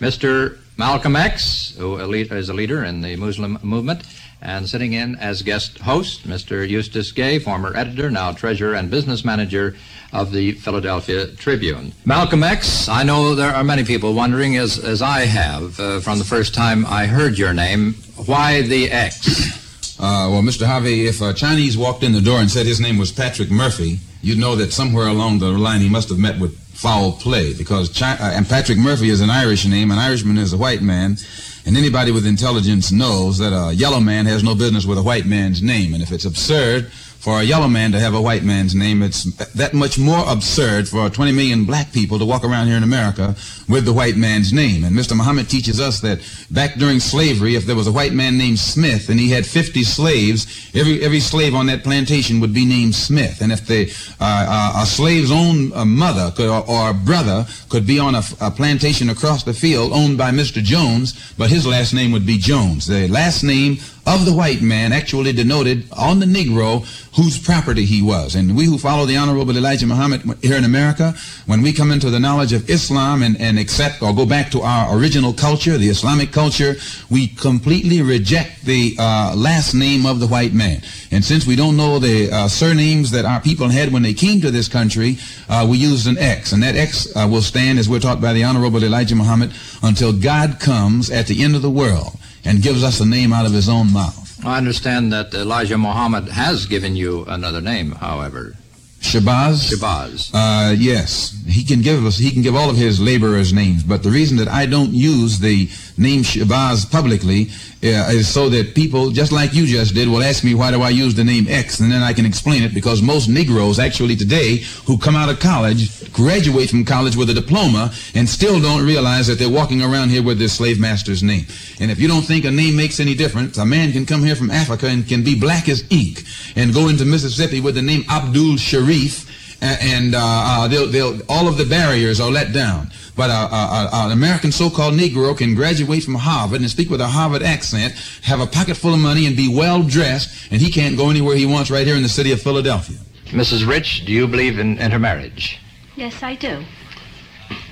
Mr. 0.00 0.58
Malcolm 0.76 1.14
X, 1.14 1.74
who 1.78 1.96
is 1.96 2.48
a 2.48 2.54
leader 2.54 2.84
in 2.84 3.00
the 3.00 3.14
Muslim 3.14 3.58
movement, 3.62 4.02
and 4.42 4.68
sitting 4.68 4.92
in 4.92 5.14
as 5.16 5.42
guest 5.42 5.78
host, 5.78 6.26
Mr. 6.26 6.68
Eustace 6.68 7.12
Gay, 7.12 7.38
former 7.38 7.76
editor, 7.76 8.10
now 8.10 8.32
treasurer 8.32 8.74
and 8.74 8.90
business 8.90 9.24
manager 9.24 9.76
of 10.12 10.32
the 10.32 10.52
Philadelphia 10.52 11.28
Tribune. 11.28 11.92
Malcolm 12.04 12.42
X, 12.42 12.88
I 12.88 13.04
know 13.04 13.36
there 13.36 13.54
are 13.54 13.62
many 13.62 13.84
people 13.84 14.14
wondering, 14.14 14.56
as, 14.56 14.78
as 14.78 15.00
I 15.00 15.20
have 15.20 15.78
uh, 15.78 16.00
from 16.00 16.18
the 16.18 16.24
first 16.24 16.54
time 16.54 16.84
I 16.86 17.06
heard 17.06 17.38
your 17.38 17.54
name, 17.54 17.94
why 18.26 18.62
the 18.62 18.90
X? 18.90 19.98
Uh, 20.00 20.28
well, 20.28 20.42
Mr. 20.42 20.66
Harvey, 20.66 21.06
if 21.06 21.20
a 21.20 21.32
Chinese 21.32 21.78
walked 21.78 22.02
in 22.02 22.12
the 22.12 22.20
door 22.20 22.40
and 22.40 22.50
said 22.50 22.66
his 22.66 22.80
name 22.80 22.98
was 22.98 23.12
Patrick 23.12 23.50
Murphy, 23.50 24.00
you'd 24.22 24.38
know 24.38 24.56
that 24.56 24.72
somewhere 24.72 25.06
along 25.06 25.38
the 25.38 25.50
line 25.50 25.80
he 25.80 25.88
must 25.88 26.08
have 26.08 26.18
met 26.18 26.40
with 26.40 26.63
foul 26.84 27.12
play 27.12 27.54
because 27.54 27.88
Chi- 27.88 28.18
uh, 28.20 28.32
and 28.36 28.46
Patrick 28.46 28.76
Murphy 28.76 29.08
is 29.08 29.22
an 29.22 29.30
Irish 29.30 29.64
name. 29.66 29.90
An 29.90 29.98
Irishman 29.98 30.36
is 30.36 30.52
a 30.52 30.58
white 30.58 30.82
man, 30.82 31.16
and 31.64 31.78
anybody 31.78 32.10
with 32.12 32.26
intelligence 32.26 32.92
knows 32.92 33.38
that 33.38 33.54
a 33.54 33.72
yellow 33.72 34.00
man 34.00 34.26
has 34.26 34.42
no 34.44 34.54
business 34.54 34.84
with 34.84 34.98
a 34.98 35.02
white 35.02 35.24
man's 35.24 35.62
name. 35.62 35.94
And 35.94 36.02
if 36.02 36.12
it's 36.12 36.26
absurd 36.26 36.92
for 37.24 37.40
a 37.40 37.42
yellow 37.42 37.68
man 37.68 37.90
to 37.90 37.98
have 37.98 38.12
a 38.12 38.20
white 38.20 38.44
man's 38.44 38.74
name, 38.74 39.02
it's 39.02 39.24
that 39.54 39.72
much 39.72 39.98
more 39.98 40.22
absurd 40.30 40.86
for 40.86 41.08
20 41.08 41.32
million 41.32 41.64
black 41.64 41.90
people 41.90 42.18
to 42.18 42.24
walk 42.26 42.44
around 42.44 42.66
here 42.66 42.76
in 42.76 42.82
America 42.82 43.34
with 43.66 43.86
the 43.86 43.94
white 43.94 44.14
man's 44.14 44.52
name. 44.52 44.84
And 44.84 44.94
Mr. 44.94 45.16
Muhammad 45.16 45.48
teaches 45.48 45.80
us 45.80 46.00
that 46.00 46.20
back 46.50 46.74
during 46.74 47.00
slavery, 47.00 47.56
if 47.56 47.64
there 47.64 47.76
was 47.76 47.86
a 47.86 47.92
white 47.92 48.12
man 48.12 48.36
named 48.36 48.58
Smith 48.58 49.08
and 49.08 49.18
he 49.18 49.30
had 49.30 49.46
50 49.46 49.84
slaves, 49.84 50.70
every 50.74 51.02
every 51.02 51.20
slave 51.20 51.54
on 51.54 51.64
that 51.66 51.82
plantation 51.82 52.40
would 52.40 52.52
be 52.52 52.66
named 52.66 52.94
Smith. 52.94 53.40
And 53.40 53.50
if 53.52 53.66
the 53.66 53.90
uh, 54.20 54.46
uh, 54.46 54.82
a 54.82 54.86
slave's 54.86 55.30
own 55.32 55.72
uh, 55.72 55.86
mother 55.86 56.30
could, 56.36 56.50
or, 56.50 56.68
or 56.68 56.92
brother 56.92 57.46
could 57.70 57.86
be 57.86 57.98
on 57.98 58.14
a, 58.14 58.22
a 58.42 58.50
plantation 58.50 59.08
across 59.08 59.44
the 59.44 59.54
field 59.54 59.92
owned 59.94 60.18
by 60.18 60.30
Mr. 60.30 60.62
Jones, 60.62 61.32
but 61.38 61.48
his 61.48 61.66
last 61.66 61.94
name 61.94 62.12
would 62.12 62.26
be 62.26 62.36
Jones. 62.36 62.86
The 62.86 63.08
last 63.08 63.42
name 63.42 63.78
of 64.06 64.26
the 64.26 64.34
white 64.34 64.60
man 64.60 64.92
actually 64.92 65.32
denoted 65.32 65.84
on 65.92 66.20
the 66.20 66.26
Negro 66.26 66.84
whose 67.16 67.38
property 67.38 67.84
he 67.84 68.02
was. 68.02 68.34
And 68.34 68.56
we 68.56 68.64
who 68.66 68.76
follow 68.76 69.06
the 69.06 69.16
Honorable 69.16 69.56
Elijah 69.56 69.86
Muhammad 69.86 70.22
here 70.42 70.56
in 70.56 70.64
America, 70.64 71.14
when 71.46 71.62
we 71.62 71.72
come 71.72 71.90
into 71.90 72.10
the 72.10 72.18
knowledge 72.18 72.52
of 72.52 72.68
Islam 72.68 73.22
and, 73.22 73.40
and 73.40 73.58
accept 73.58 74.02
or 74.02 74.14
go 74.14 74.26
back 74.26 74.50
to 74.50 74.62
our 74.62 74.98
original 74.98 75.32
culture, 75.32 75.78
the 75.78 75.88
Islamic 75.88 76.32
culture, 76.32 76.74
we 77.10 77.28
completely 77.28 78.02
reject 78.02 78.64
the 78.64 78.94
uh, 78.98 79.34
last 79.36 79.74
name 79.74 80.06
of 80.06 80.20
the 80.20 80.26
white 80.26 80.52
man. 80.52 80.82
And 81.10 81.24
since 81.24 81.46
we 81.46 81.56
don't 81.56 81.76
know 81.76 81.98
the 81.98 82.30
uh, 82.30 82.48
surnames 82.48 83.12
that 83.12 83.24
our 83.24 83.40
people 83.40 83.68
had 83.68 83.92
when 83.92 84.02
they 84.02 84.14
came 84.14 84.40
to 84.40 84.50
this 84.50 84.68
country, 84.68 85.18
uh, 85.48 85.66
we 85.68 85.78
used 85.78 86.06
an 86.06 86.18
X. 86.18 86.52
And 86.52 86.62
that 86.62 86.74
X 86.74 87.06
uh, 87.16 87.28
will 87.30 87.42
stand, 87.42 87.78
as 87.78 87.88
we're 87.88 88.00
taught 88.00 88.20
by 88.20 88.32
the 88.32 88.44
Honorable 88.44 88.82
Elijah 88.82 89.14
Muhammad, 89.14 89.52
until 89.82 90.12
God 90.12 90.58
comes 90.58 91.10
at 91.10 91.26
the 91.26 91.42
end 91.42 91.54
of 91.54 91.62
the 91.62 91.70
world 91.70 92.18
and 92.44 92.62
gives 92.62 92.82
us 92.84 93.00
a 93.00 93.06
name 93.06 93.32
out 93.32 93.46
of 93.46 93.52
his 93.52 93.68
own 93.68 93.92
mouth. 93.92 94.44
I 94.44 94.58
understand 94.58 95.12
that 95.12 95.32
Elijah 95.32 95.78
Muhammad 95.78 96.28
has 96.28 96.66
given 96.66 96.96
you 96.96 97.24
another 97.26 97.60
name, 97.60 97.92
however. 97.92 98.56
Shabazz? 99.00 99.70
Shabazz. 99.70 100.30
Uh, 100.32 100.72
yes, 100.72 101.36
he 101.46 101.62
can 101.62 101.82
give 101.82 102.04
us. 102.06 102.16
He 102.16 102.30
can 102.30 102.42
give 102.42 102.56
all 102.56 102.70
of 102.70 102.76
his 102.76 103.00
laborers 103.00 103.52
names, 103.52 103.82
but 103.82 104.02
the 104.02 104.10
reason 104.10 104.38
that 104.38 104.48
I 104.48 104.64
don't 104.66 104.92
use 104.92 105.38
the 105.40 105.68
name 105.96 106.22
Shabazz 106.22 106.90
publicly 106.90 107.48
uh, 107.82 108.10
is 108.10 108.28
so 108.28 108.48
that 108.48 108.74
people, 108.74 109.10
just 109.10 109.32
like 109.32 109.54
you 109.54 109.66
just 109.66 109.94
did, 109.94 110.08
will 110.08 110.22
ask 110.22 110.42
me 110.44 110.54
why 110.54 110.70
do 110.70 110.82
I 110.82 110.90
use 110.90 111.14
the 111.14 111.24
name 111.24 111.46
X, 111.48 111.80
and 111.80 111.92
then 111.92 112.02
I 112.02 112.12
can 112.12 112.26
explain 112.26 112.62
it 112.62 112.74
because 112.74 113.02
most 113.02 113.28
Negroes 113.28 113.78
actually 113.78 114.16
today 114.16 114.58
who 114.86 114.98
come 114.98 115.16
out 115.16 115.28
of 115.28 115.38
college 115.40 116.12
graduate 116.12 116.70
from 116.70 116.84
college 116.84 117.16
with 117.16 117.30
a 117.30 117.34
diploma 117.34 117.92
and 118.14 118.28
still 118.28 118.60
don't 118.60 118.84
realize 118.84 119.26
that 119.26 119.38
they're 119.38 119.50
walking 119.50 119.82
around 119.82 120.10
here 120.10 120.22
with 120.22 120.38
their 120.38 120.48
slave 120.48 120.80
master's 120.80 121.22
name. 121.22 121.46
And 121.80 121.90
if 121.90 122.00
you 122.00 122.08
don't 122.08 122.22
think 122.22 122.44
a 122.44 122.50
name 122.50 122.76
makes 122.76 123.00
any 123.00 123.14
difference, 123.14 123.58
a 123.58 123.66
man 123.66 123.92
can 123.92 124.06
come 124.06 124.22
here 124.22 124.36
from 124.36 124.50
Africa 124.50 124.86
and 124.86 125.06
can 125.06 125.22
be 125.22 125.38
black 125.38 125.68
as 125.68 125.84
ink 125.90 126.22
and 126.56 126.72
go 126.72 126.88
into 126.88 127.04
Mississippi 127.04 127.60
with 127.60 127.74
the 127.74 127.82
name 127.82 128.04
Abdul 128.08 128.56
Sharif 128.56 129.23
and 129.60 130.14
uh, 130.14 130.18
uh, 130.20 130.68
they'll, 130.68 130.88
they'll, 130.88 131.20
all 131.28 131.48
of 131.48 131.56
the 131.56 131.64
barriers 131.64 132.20
are 132.20 132.30
let 132.30 132.52
down. 132.52 132.90
But 133.16 133.30
uh, 133.30 133.48
uh, 133.50 133.90
uh, 133.92 134.06
an 134.06 134.12
American 134.12 134.50
so-called 134.50 134.94
Negro 134.94 135.36
can 135.36 135.54
graduate 135.54 136.02
from 136.02 136.16
Harvard 136.16 136.60
and 136.60 136.70
speak 136.70 136.90
with 136.90 137.00
a 137.00 137.06
Harvard 137.06 137.42
accent, 137.42 137.94
have 138.22 138.40
a 138.40 138.46
pocket 138.46 138.76
full 138.76 138.92
of 138.92 139.00
money, 139.00 139.26
and 139.26 139.36
be 139.36 139.54
well 139.54 139.82
dressed, 139.82 140.50
and 140.50 140.60
he 140.60 140.70
can't 140.70 140.96
go 140.96 141.10
anywhere 141.10 141.36
he 141.36 141.46
wants 141.46 141.70
right 141.70 141.86
here 141.86 141.96
in 141.96 142.02
the 142.02 142.08
city 142.08 142.32
of 142.32 142.42
Philadelphia. 142.42 142.98
Mrs. 143.26 143.66
Rich, 143.66 144.04
do 144.04 144.12
you 144.12 144.26
believe 144.26 144.58
in 144.58 144.78
intermarriage? 144.78 145.60
Yes, 145.96 146.22
I 146.22 146.34
do. 146.34 146.64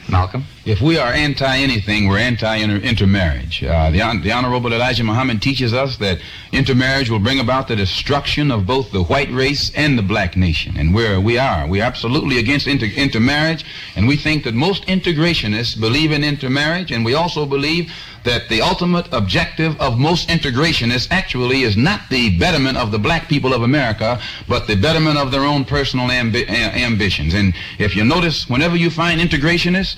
Malcolm? 0.09 0.45
If 0.65 0.81
we 0.81 0.97
are 0.97 1.13
anti 1.13 1.59
anything, 1.59 2.07
we're 2.07 2.19
anti 2.19 2.61
intermarriage. 2.61 3.65
Uh, 3.65 3.91
the, 3.91 4.21
the 4.23 4.31
Honorable 4.31 4.73
Elijah 4.73 5.03
Muhammad 5.03 5.43
teaches 5.43 5.75
us 5.75 5.97
that 5.97 6.21
intermarriage 6.53 7.11
will 7.11 7.19
bring 7.19 7.41
about 7.41 7.67
the 7.67 7.75
destruction 7.75 8.53
of 8.53 8.65
both 8.65 8.93
the 8.93 9.03
white 9.03 9.33
race 9.33 9.73
and 9.75 9.99
the 9.99 10.03
black 10.03 10.37
nation. 10.37 10.77
And 10.77 10.95
we're, 10.95 11.19
we 11.19 11.37
are. 11.37 11.67
We're 11.67 11.83
absolutely 11.83 12.39
against 12.39 12.69
inter 12.69 12.87
intermarriage, 12.87 13.65
and 13.97 14.07
we 14.07 14.17
think 14.17 14.45
that 14.45 14.55
most 14.55 14.87
integrationists 14.87 15.81
believe 15.81 16.13
in 16.13 16.23
intermarriage, 16.23 16.93
and 16.93 17.05
we 17.05 17.15
also 17.15 17.45
believe 17.45 17.93
that 18.25 18.49
the 18.49 18.61
ultimate 18.61 19.09
objective 19.13 19.81
of 19.81 19.99
most 19.99 20.29
integrationists 20.29 21.09
actually 21.11 21.63
is 21.63 21.77
not 21.77 22.09
the 22.09 22.39
betterment 22.39 22.77
of 22.77 22.93
the 22.93 22.99
black 22.99 23.29
people 23.29 23.53
of 23.53 23.63
America, 23.63 24.21
but 24.49 24.67
the 24.67 24.77
betterment 24.77 25.19
of 25.19 25.31
their 25.31 25.43
own 25.43 25.65
personal 25.65 26.09
ambi 26.09 26.49
ambitions. 26.49 27.35
And 27.35 27.55
if 27.79 27.97
you 27.97 28.05
notice, 28.05 28.49
whenever 28.49 28.77
you 28.77 28.91
find 28.91 29.21
integrationists, 29.21 29.97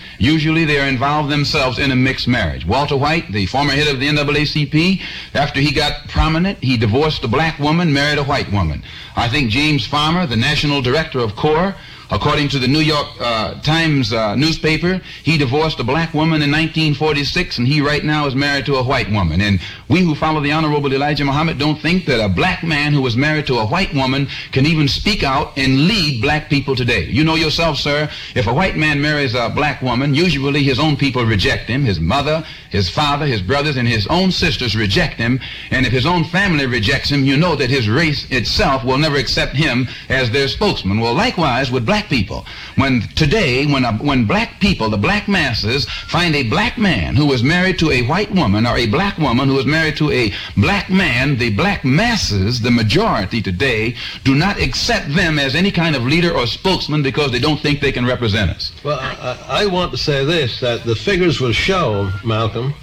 usually 0.54 0.72
they 0.72 0.80
are 0.80 0.88
involved 0.88 1.30
themselves 1.30 1.80
in 1.80 1.90
a 1.90 1.96
mixed 1.96 2.28
marriage. 2.28 2.64
Walter 2.64 2.96
White, 2.96 3.32
the 3.32 3.46
former 3.46 3.72
head 3.72 3.88
of 3.88 3.98
the 3.98 4.06
NAACP, 4.06 5.00
after 5.34 5.58
he 5.58 5.72
got 5.72 6.06
prominent, 6.08 6.62
he 6.62 6.76
divorced 6.76 7.24
a 7.24 7.28
black 7.28 7.58
woman, 7.58 7.92
married 7.92 8.18
a 8.18 8.24
white 8.24 8.52
woman. 8.52 8.84
I 9.16 9.28
think 9.28 9.50
James 9.50 9.84
Farmer, 9.84 10.26
the 10.26 10.36
national 10.36 10.80
director 10.80 11.18
of 11.18 11.34
CORE, 11.34 11.74
According 12.10 12.48
to 12.50 12.58
the 12.58 12.68
New 12.68 12.80
York 12.80 13.06
uh, 13.20 13.60
Times 13.62 14.12
uh, 14.12 14.34
newspaper, 14.34 15.00
he 15.22 15.38
divorced 15.38 15.80
a 15.80 15.84
black 15.84 16.12
woman 16.12 16.42
in 16.42 16.50
1946, 16.50 17.58
and 17.58 17.66
he 17.66 17.80
right 17.80 18.04
now 18.04 18.26
is 18.26 18.34
married 18.34 18.66
to 18.66 18.76
a 18.76 18.82
white 18.82 19.10
woman. 19.10 19.40
And 19.40 19.58
we 19.88 20.00
who 20.00 20.14
follow 20.14 20.40
the 20.40 20.52
Honorable 20.52 20.92
Elijah 20.92 21.24
Muhammad 21.24 21.58
don't 21.58 21.80
think 21.80 22.04
that 22.06 22.22
a 22.22 22.28
black 22.28 22.62
man 22.62 22.92
who 22.92 23.00
was 23.00 23.16
married 23.16 23.46
to 23.46 23.58
a 23.58 23.66
white 23.66 23.94
woman 23.94 24.28
can 24.52 24.66
even 24.66 24.86
speak 24.86 25.22
out 25.22 25.56
and 25.56 25.88
lead 25.88 26.20
black 26.20 26.50
people 26.50 26.76
today. 26.76 27.04
You 27.04 27.24
know 27.24 27.36
yourself, 27.36 27.78
sir, 27.78 28.10
if 28.34 28.46
a 28.46 28.52
white 28.52 28.76
man 28.76 29.00
marries 29.00 29.34
a 29.34 29.48
black 29.48 29.80
woman, 29.80 30.14
usually 30.14 30.62
his 30.62 30.78
own 30.78 30.96
people 30.96 31.24
reject 31.24 31.68
him. 31.68 31.84
His 31.84 32.00
mother, 32.00 32.44
his 32.70 32.90
father, 32.90 33.24
his 33.24 33.40
brothers, 33.40 33.76
and 33.76 33.88
his 33.88 34.06
own 34.08 34.30
sisters 34.30 34.76
reject 34.76 35.14
him. 35.14 35.40
And 35.70 35.86
if 35.86 35.92
his 35.92 36.06
own 36.06 36.24
family 36.24 36.66
rejects 36.66 37.10
him, 37.10 37.24
you 37.24 37.36
know 37.36 37.56
that 37.56 37.70
his 37.70 37.88
race 37.88 38.30
itself 38.30 38.84
will 38.84 38.98
never 38.98 39.16
accept 39.16 39.54
him 39.54 39.88
as 40.08 40.30
their 40.30 40.48
spokesman. 40.48 41.00
Well, 41.00 41.14
likewise 41.14 41.70
with 41.70 41.86
black 41.86 41.93
people. 42.02 42.46
When 42.76 43.02
today, 43.14 43.66
when, 43.66 43.84
a, 43.84 43.92
when 43.94 44.24
black 44.26 44.60
people, 44.60 44.90
the 44.90 44.98
black 44.98 45.28
masses, 45.28 45.86
find 46.08 46.34
a 46.34 46.48
black 46.48 46.78
man 46.78 47.16
who 47.16 47.32
is 47.32 47.42
married 47.42 47.78
to 47.78 47.90
a 47.90 48.02
white 48.02 48.30
woman 48.30 48.66
or 48.66 48.76
a 48.76 48.86
black 48.86 49.18
woman 49.18 49.48
who 49.48 49.58
is 49.58 49.66
married 49.66 49.96
to 49.96 50.10
a 50.10 50.32
black 50.56 50.90
man, 50.90 51.38
the 51.38 51.54
black 51.54 51.84
masses, 51.84 52.60
the 52.60 52.70
majority 52.70 53.40
today, 53.40 53.94
do 54.24 54.34
not 54.34 54.60
accept 54.60 55.14
them 55.14 55.38
as 55.38 55.54
any 55.54 55.70
kind 55.70 55.96
of 55.96 56.02
leader 56.02 56.32
or 56.32 56.46
spokesman 56.46 57.02
because 57.02 57.30
they 57.30 57.38
don't 57.38 57.60
think 57.60 57.80
they 57.80 57.92
can 57.92 58.04
represent 58.04 58.50
us. 58.50 58.72
Well, 58.84 58.98
I, 59.00 59.62
I 59.62 59.66
want 59.66 59.92
to 59.92 59.98
say 59.98 60.24
this, 60.24 60.60
that 60.60 60.84
the 60.84 60.94
figures 60.94 61.40
will 61.40 61.52
show, 61.52 62.10
Malcolm, 62.24 62.74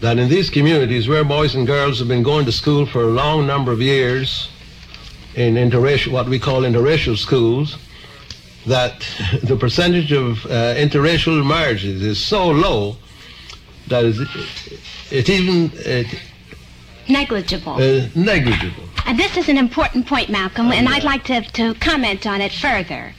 that 0.00 0.18
in 0.18 0.28
these 0.28 0.48
communities 0.50 1.08
where 1.08 1.24
boys 1.24 1.54
and 1.54 1.66
girls 1.66 1.98
have 1.98 2.08
been 2.08 2.22
going 2.22 2.44
to 2.46 2.52
school 2.52 2.86
for 2.86 3.02
a 3.02 3.10
long 3.10 3.46
number 3.46 3.72
of 3.72 3.80
years 3.80 4.48
in 5.34 5.54
interracial, 5.54 6.12
what 6.12 6.28
we 6.28 6.38
call 6.38 6.62
interracial 6.62 7.16
schools, 7.16 7.78
that 8.68 9.06
the 9.42 9.56
percentage 9.56 10.12
of 10.12 10.44
uh, 10.46 10.74
interracial 10.76 11.46
marriages 11.46 12.02
is 12.02 12.24
so 12.24 12.48
low 12.48 12.96
that 13.88 14.04
it, 14.04 14.16
it 15.10 15.28
even 15.28 15.70
it, 15.74 16.06
negligible. 17.08 17.74
Uh, 17.74 18.08
negligible. 18.14 18.84
And 19.06 19.18
this 19.18 19.36
is 19.36 19.48
an 19.48 19.56
important 19.56 20.06
point, 20.06 20.28
Malcolm, 20.28 20.70
and 20.70 20.88
I'd 20.88 21.04
like 21.04 21.24
to, 21.24 21.40
to 21.40 21.74
comment 21.74 22.26
on 22.26 22.40
it 22.40 22.52
further. 22.52 23.14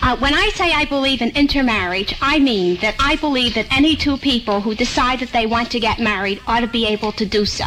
Uh, 0.00 0.16
when 0.16 0.32
I 0.32 0.48
say 0.54 0.72
I 0.72 0.84
believe 0.84 1.22
in 1.22 1.30
intermarriage, 1.30 2.16
I 2.20 2.38
mean 2.38 2.76
that 2.80 2.94
I 3.00 3.16
believe 3.16 3.54
that 3.54 3.66
any 3.70 3.96
two 3.96 4.16
people 4.16 4.60
who 4.60 4.74
decide 4.74 5.18
that 5.20 5.32
they 5.32 5.46
want 5.46 5.70
to 5.72 5.80
get 5.80 5.98
married 5.98 6.40
ought 6.46 6.60
to 6.60 6.68
be 6.68 6.86
able 6.86 7.12
to 7.12 7.26
do 7.26 7.44
so. 7.44 7.66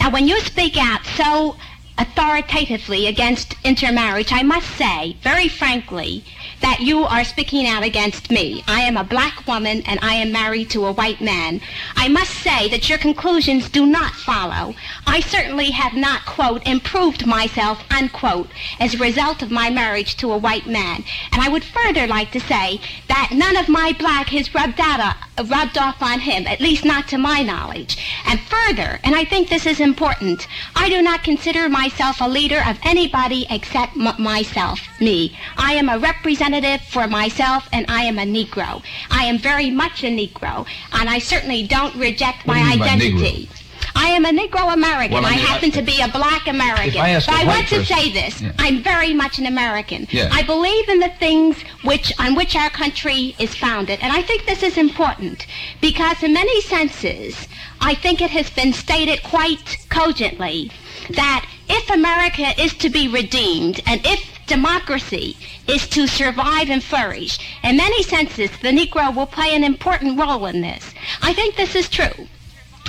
Now, 0.00 0.10
when 0.10 0.26
you 0.26 0.40
speak 0.40 0.76
out 0.76 1.04
so 1.06 1.56
authoritatively 1.98 3.06
against 3.06 3.54
intermarriage, 3.64 4.32
I 4.32 4.42
must 4.42 4.68
say, 4.76 5.16
very 5.22 5.48
frankly, 5.48 6.24
that 6.62 6.80
you 6.80 7.04
are 7.04 7.24
speaking 7.24 7.66
out 7.66 7.82
against 7.82 8.30
me. 8.30 8.64
I 8.66 8.80
am 8.82 8.96
a 8.96 9.04
black 9.04 9.46
woman 9.46 9.82
and 9.82 10.00
I 10.00 10.14
am 10.14 10.32
married 10.32 10.70
to 10.70 10.86
a 10.86 10.92
white 10.92 11.20
man. 11.20 11.60
I 11.96 12.08
must 12.08 12.30
say 12.30 12.68
that 12.70 12.88
your 12.88 12.98
conclusions 12.98 13.68
do 13.68 13.84
not 13.84 14.14
follow. 14.14 14.74
I 15.06 15.20
certainly 15.20 15.70
have 15.72 15.94
not, 15.94 16.24
quote, 16.24 16.66
improved 16.66 17.26
myself, 17.26 17.82
unquote, 17.90 18.48
as 18.80 18.94
a 18.94 18.98
result 18.98 19.42
of 19.42 19.50
my 19.50 19.70
marriage 19.70 20.16
to 20.18 20.32
a 20.32 20.38
white 20.38 20.66
man. 20.66 21.04
And 21.32 21.42
I 21.42 21.48
would 21.48 21.64
further 21.64 22.06
like 22.06 22.30
to 22.32 22.40
say 22.40 22.80
that 23.08 23.30
none 23.32 23.56
of 23.56 23.68
my 23.68 23.92
black 23.98 24.28
has 24.28 24.54
rubbed 24.54 24.80
out 24.80 25.00
uh, 25.00 25.44
rubbed 25.44 25.78
off 25.78 26.00
on 26.00 26.20
him, 26.20 26.46
at 26.46 26.60
least 26.60 26.84
not 26.84 27.08
to 27.08 27.18
my 27.18 27.42
knowledge. 27.42 27.96
And 28.26 28.38
further, 28.40 29.00
and 29.02 29.14
I 29.14 29.24
think 29.24 29.48
this 29.48 29.66
is 29.66 29.80
important, 29.80 30.46
I 30.76 30.88
do 30.88 31.02
not 31.02 31.24
consider 31.24 31.68
myself 31.68 32.20
a 32.20 32.28
leader 32.28 32.62
of 32.66 32.78
anybody 32.84 33.46
except 33.50 33.96
myself, 33.96 34.80
me. 35.00 35.36
I 35.56 35.72
am 35.74 35.88
a 35.88 35.98
representative 35.98 36.51
representative 36.52 36.86
for 36.88 37.06
myself, 37.06 37.68
and 37.72 37.86
I 37.88 38.02
am 38.04 38.18
a 38.18 38.22
Negro. 38.24 38.82
I 39.10 39.24
am 39.24 39.38
very 39.38 39.70
much 39.70 40.04
a 40.04 40.08
Negro, 40.08 40.66
and 40.92 41.08
I 41.08 41.18
certainly 41.18 41.66
don't 41.66 41.94
reject 41.96 42.46
What 42.46 42.56
my 42.56 42.72
do 42.74 42.78
mean 42.80 42.82
identity. 42.82 43.48
I 43.94 44.06
am 44.08 44.24
a 44.24 44.30
Negro 44.30 44.72
American. 44.72 45.12
Well, 45.14 45.26
I 45.26 45.30
I 45.30 45.32
happen 45.34 45.70
I- 45.70 45.76
to 45.76 45.82
be 45.82 46.00
a 46.00 46.08
black 46.08 46.46
American. 46.46 47.00
I 47.00 47.14
but 47.18 47.28
I 47.28 47.44
want 47.44 47.68
to 47.68 47.84
say 47.84 48.10
this. 48.10 48.40
Yeah. 48.40 48.52
I'm 48.58 48.82
very 48.82 49.12
much 49.12 49.38
an 49.38 49.46
American. 49.46 50.06
Yeah. 50.10 50.28
I 50.32 50.42
believe 50.42 50.88
in 50.88 50.98
the 51.00 51.10
things 51.18 51.60
which 51.84 52.12
on 52.18 52.34
which 52.34 52.54
our 52.56 52.70
country 52.70 53.34
is 53.38 53.54
founded. 53.54 53.98
And 54.00 54.12
I 54.12 54.22
think 54.22 54.46
this 54.46 54.62
is 54.62 54.76
important 54.78 55.46
because 55.80 56.22
in 56.22 56.32
many 56.32 56.60
senses, 56.62 57.48
I 57.80 57.94
think 57.94 58.22
it 58.22 58.30
has 58.30 58.48
been 58.50 58.72
stated 58.72 59.22
quite 59.22 59.76
cogently 59.90 60.70
that 61.10 61.44
if 61.68 61.90
America 61.90 62.48
is 62.60 62.74
to 62.74 62.88
be 62.88 63.08
redeemed 63.08 63.80
and 63.86 64.00
if 64.06 64.31
democracy 64.52 65.34
is 65.66 65.88
to 65.88 66.06
survive 66.06 66.68
and 66.68 66.84
flourish, 66.84 67.38
in 67.64 67.74
many 67.78 68.02
senses, 68.02 68.50
the 68.60 68.68
Negro 68.68 69.14
will 69.16 69.26
play 69.38 69.54
an 69.54 69.64
important 69.64 70.18
role 70.18 70.44
in 70.44 70.60
this. 70.60 70.92
I 71.22 71.32
think 71.32 71.56
this 71.56 71.74
is 71.74 71.88
true. 71.88 72.26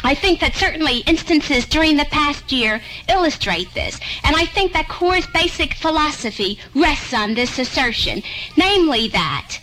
I 0.03 0.13
think 0.13 0.41
that 0.41 0.55
certainly 0.55 0.97
instances 1.13 1.65
during 1.65 1.95
the 1.95 2.13
past 2.19 2.51
year 2.51 2.81
illustrate 3.07 3.73
this. 3.73 3.97
And 4.25 4.35
I 4.35 4.45
think 4.45 4.73
that 4.73 4.89
CORE's 4.89 5.27
basic 5.27 5.75
philosophy 5.75 6.59
rests 6.75 7.13
on 7.13 7.33
this 7.33 7.57
assertion, 7.57 8.23
namely 8.57 9.07
that 9.09 9.59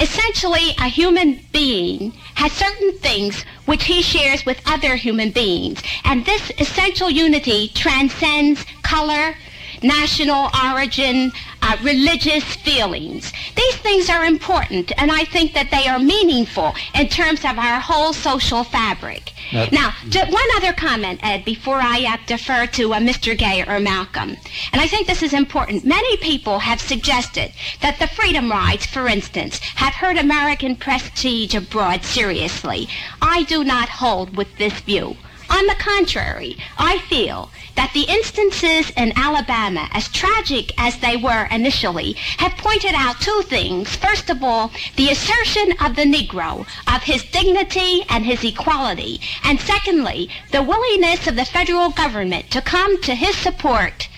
essentially 0.00 0.70
a 0.78 0.88
human 0.88 1.40
being 1.52 2.12
has 2.36 2.52
certain 2.52 2.92
things 2.98 3.44
which 3.66 3.84
he 3.84 4.00
shares 4.00 4.46
with 4.46 4.66
other 4.66 4.96
human 4.96 5.30
beings. 5.30 5.82
And 6.04 6.24
this 6.24 6.50
essential 6.58 7.10
unity 7.10 7.68
transcends 7.74 8.64
color, 8.82 9.34
national 9.82 10.50
origin, 10.64 11.32
uh, 11.62 11.76
religious 11.82 12.44
feelings. 12.56 13.32
These 13.56 13.76
things 13.76 14.08
are 14.08 14.24
important, 14.24 14.92
and 15.00 15.10
I 15.10 15.24
think 15.24 15.54
that 15.54 15.70
they 15.70 15.86
are 15.88 15.98
meaningful 15.98 16.74
in 16.94 17.08
terms 17.08 17.40
of 17.44 17.58
our 17.58 17.80
whole 17.80 18.12
social 18.12 18.64
fabric. 18.64 19.32
Now- 19.52 19.66
now, 19.70 19.92
one 20.30 20.48
other 20.56 20.72
comment, 20.72 21.20
Ed, 21.22 21.44
before 21.44 21.80
I 21.80 22.04
uh, 22.04 22.16
defer 22.26 22.66
to 22.66 22.94
uh, 22.94 22.98
Mr. 23.00 23.36
Gay 23.36 23.62
or 23.66 23.78
Malcolm. 23.80 24.36
And 24.72 24.80
I 24.80 24.86
think 24.86 25.06
this 25.06 25.22
is 25.22 25.32
important. 25.32 25.84
Many 25.84 26.16
people 26.18 26.58
have 26.60 26.80
suggested 26.80 27.52
that 27.80 27.98
the 27.98 28.06
freedom 28.06 28.50
rides, 28.50 28.86
for 28.86 29.08
instance, 29.08 29.58
have 29.76 29.94
hurt 29.94 30.16
American 30.16 30.76
prestige 30.76 31.54
abroad 31.54 32.04
seriously. 32.04 32.88
I 33.20 33.42
do 33.44 33.62
not 33.64 33.88
hold 33.88 34.36
with 34.36 34.56
this 34.56 34.80
view. 34.80 35.16
On 35.50 35.66
the 35.66 35.74
contrary, 35.74 36.56
I 36.78 36.98
feel 36.98 37.50
that 37.74 37.92
the 37.94 38.04
instances 38.08 38.90
in 38.96 39.12
Alabama, 39.16 39.88
as 39.92 40.08
tragic 40.08 40.72
as 40.78 40.98
they 40.98 41.16
were 41.16 41.48
initially, 41.50 42.12
have 42.38 42.56
pointed 42.56 42.94
out 42.94 43.20
two 43.20 43.42
things. 43.46 43.94
First 43.96 44.30
of 44.30 44.42
all, 44.42 44.70
the 44.96 45.10
assertion 45.10 45.72
of 45.80 45.96
the 45.96 46.02
Negro, 46.02 46.66
of 46.94 47.02
his 47.02 47.24
dignity 47.24 48.02
and 48.08 48.24
his 48.24 48.44
equality. 48.44 49.20
And 49.44 49.60
secondly, 49.60 50.28
the 50.50 50.62
willingness 50.62 51.26
of 51.26 51.36
the 51.36 51.44
federal 51.44 51.90
government 51.90 52.50
to 52.50 52.60
come 52.60 53.00
to 53.02 53.14
his 53.14 53.36
support 53.36 54.08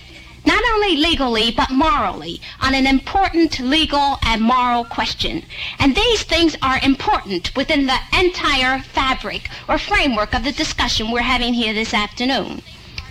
not 0.47 0.63
only 0.75 0.97
legally 0.97 1.51
but 1.51 1.71
morally 1.71 2.41
on 2.61 2.75
an 2.75 2.87
important 2.87 3.61
legal 3.61 4.19
and 4.23 4.43
moral 4.43 4.85
question. 4.85 5.43
And 5.79 5.97
these 5.97 6.23
things 6.23 6.57
are 6.63 6.79
important 6.83 7.55
within 7.57 7.87
the 7.87 7.99
entire 8.13 8.81
fabric 8.81 9.49
or 9.69 9.79
framework 9.79 10.35
of 10.35 10.45
the 10.45 10.53
discussion 10.53 11.11
we're 11.11 11.23
having 11.23 11.55
here 11.55 11.73
this 11.73 11.95
afternoon. 11.95 12.63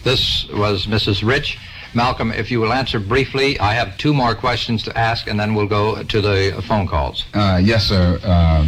This 0.03 0.47
was 0.49 0.85
Mrs. 0.85 1.25
Rich. 1.25 1.57
Malcolm, 1.93 2.31
if 2.31 2.51
you 2.51 2.59
will 2.59 2.73
answer 2.73 2.99
briefly, 2.99 3.57
I 3.59 3.73
have 3.73 3.97
two 3.97 4.13
more 4.13 4.35
questions 4.35 4.83
to 4.83 4.97
ask, 4.97 5.27
and 5.27 5.39
then 5.39 5.53
we'll 5.53 5.67
go 5.67 6.03
to 6.03 6.21
the 6.21 6.61
phone 6.67 6.87
calls. 6.87 7.23
Uh, 7.33 7.61
yes, 7.63 7.85
sir. 7.85 8.19
Uh, 8.23 8.67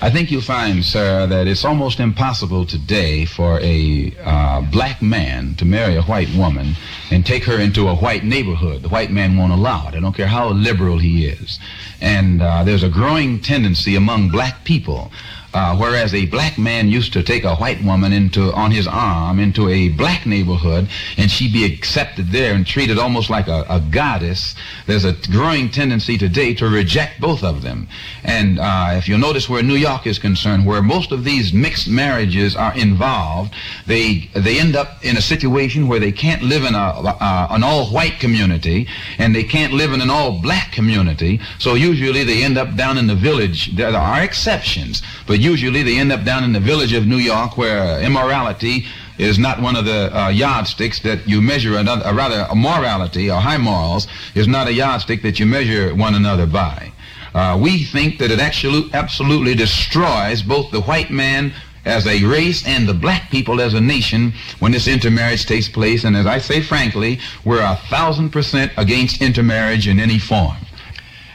I 0.00 0.10
think 0.10 0.30
you'll 0.30 0.42
find, 0.42 0.84
sir, 0.84 1.26
that 1.28 1.46
it's 1.46 1.64
almost 1.64 1.98
impossible 1.98 2.66
today 2.66 3.24
for 3.24 3.58
a 3.60 4.12
uh, 4.24 4.60
black 4.70 5.00
man 5.00 5.54
to 5.56 5.64
marry 5.64 5.96
a 5.96 6.02
white 6.02 6.32
woman 6.34 6.74
and 7.10 7.24
take 7.24 7.44
her 7.44 7.58
into 7.58 7.88
a 7.88 7.94
white 7.94 8.24
neighborhood. 8.24 8.82
The 8.82 8.88
white 8.88 9.10
man 9.10 9.36
won't 9.36 9.52
allow 9.52 9.88
it. 9.88 9.94
I 9.94 10.00
don't 10.00 10.14
care 10.14 10.26
how 10.26 10.50
liberal 10.50 10.98
he 10.98 11.26
is. 11.26 11.58
And 12.00 12.42
uh, 12.42 12.64
there's 12.64 12.82
a 12.82 12.88
growing 12.88 13.40
tendency 13.40 13.94
among 13.96 14.28
black 14.28 14.64
people 14.64 15.12
uh, 15.54 15.76
whereas 15.76 16.14
a 16.14 16.26
black 16.26 16.58
man 16.58 16.88
used 16.88 17.12
to 17.12 17.22
take 17.22 17.44
a 17.44 17.54
white 17.56 17.82
woman 17.82 18.12
into 18.12 18.52
on 18.52 18.70
his 18.70 18.86
arm 18.86 19.38
into 19.38 19.68
a 19.68 19.88
black 19.90 20.26
neighborhood 20.26 20.88
and 21.16 21.30
she'd 21.30 21.52
be 21.52 21.64
accepted 21.64 22.28
there 22.28 22.54
and 22.54 22.66
treated 22.66 22.98
almost 22.98 23.30
like 23.30 23.48
a, 23.48 23.64
a 23.68 23.80
goddess. 23.90 24.54
There's 24.86 25.04
a 25.04 25.14
growing 25.30 25.70
tendency 25.70 26.16
today 26.16 26.54
to 26.54 26.68
reject 26.68 27.20
both 27.20 27.42
of 27.42 27.62
them. 27.62 27.88
And 28.24 28.58
uh, 28.58 28.90
if 28.92 29.08
you 29.08 29.18
notice 29.18 29.48
where 29.48 29.62
New 29.62 29.76
York 29.76 30.06
is 30.06 30.18
concerned, 30.18 30.66
where 30.66 30.82
most 30.82 31.12
of 31.12 31.24
these 31.24 31.52
mixed 31.52 31.88
marriages 31.88 32.56
are 32.56 32.74
involved, 32.76 33.54
they 33.86 34.30
they 34.34 34.58
end 34.58 34.76
up 34.76 35.04
in 35.04 35.16
a 35.16 35.22
situation 35.22 35.88
where 35.88 36.00
they 36.00 36.12
can't 36.12 36.42
live 36.42 36.64
in 36.64 36.74
a, 36.74 36.78
uh, 36.78 37.48
an 37.50 37.62
all-white 37.62 38.18
community 38.20 38.86
and 39.18 39.34
they 39.34 39.44
can't 39.44 39.72
live 39.72 39.92
in 39.92 40.00
an 40.00 40.10
all-black 40.10 40.72
community. 40.72 41.40
So 41.58 41.74
usually 41.74 42.24
they 42.24 42.42
end 42.42 42.56
up 42.56 42.76
down 42.76 42.98
in 42.98 43.06
the 43.06 43.14
village. 43.14 43.76
There 43.76 43.88
are 43.88 44.22
exceptions, 44.22 45.02
but 45.26 45.40
usually 45.42 45.82
they 45.82 45.98
end 45.98 46.12
up 46.12 46.24
down 46.24 46.44
in 46.44 46.52
the 46.52 46.60
village 46.60 46.92
of 46.92 47.06
New 47.06 47.18
York 47.18 47.56
where 47.56 48.00
immorality 48.00 48.86
is 49.18 49.38
not 49.38 49.60
one 49.60 49.76
of 49.76 49.84
the 49.84 50.16
uh, 50.16 50.28
yardsticks 50.28 51.00
that 51.00 51.28
you 51.28 51.42
measure 51.42 51.76
another, 51.76 52.06
or 52.06 52.14
rather, 52.14 52.46
morality 52.54 53.30
or 53.30 53.40
high 53.40 53.58
morals 53.58 54.06
is 54.34 54.48
not 54.48 54.68
a 54.68 54.72
yardstick 54.72 55.22
that 55.22 55.38
you 55.38 55.46
measure 55.46 55.94
one 55.94 56.14
another 56.14 56.46
by. 56.46 56.92
Uh, 57.34 57.58
we 57.60 57.84
think 57.84 58.18
that 58.18 58.30
it 58.30 58.40
actually 58.40 58.90
absolutely 58.92 59.54
destroys 59.54 60.42
both 60.42 60.70
the 60.70 60.80
white 60.82 61.10
man 61.10 61.52
as 61.84 62.06
a 62.06 62.24
race 62.24 62.66
and 62.66 62.88
the 62.88 62.94
black 62.94 63.30
people 63.30 63.60
as 63.60 63.74
a 63.74 63.80
nation 63.80 64.32
when 64.60 64.70
this 64.70 64.86
intermarriage 64.86 65.46
takes 65.46 65.68
place. 65.68 66.04
And 66.04 66.16
as 66.16 66.26
I 66.26 66.38
say 66.38 66.60
frankly, 66.60 67.18
we're 67.44 67.62
a 67.62 67.76
thousand 67.88 68.30
percent 68.30 68.72
against 68.76 69.20
intermarriage 69.20 69.88
in 69.88 69.98
any 69.98 70.18
form. 70.18 70.56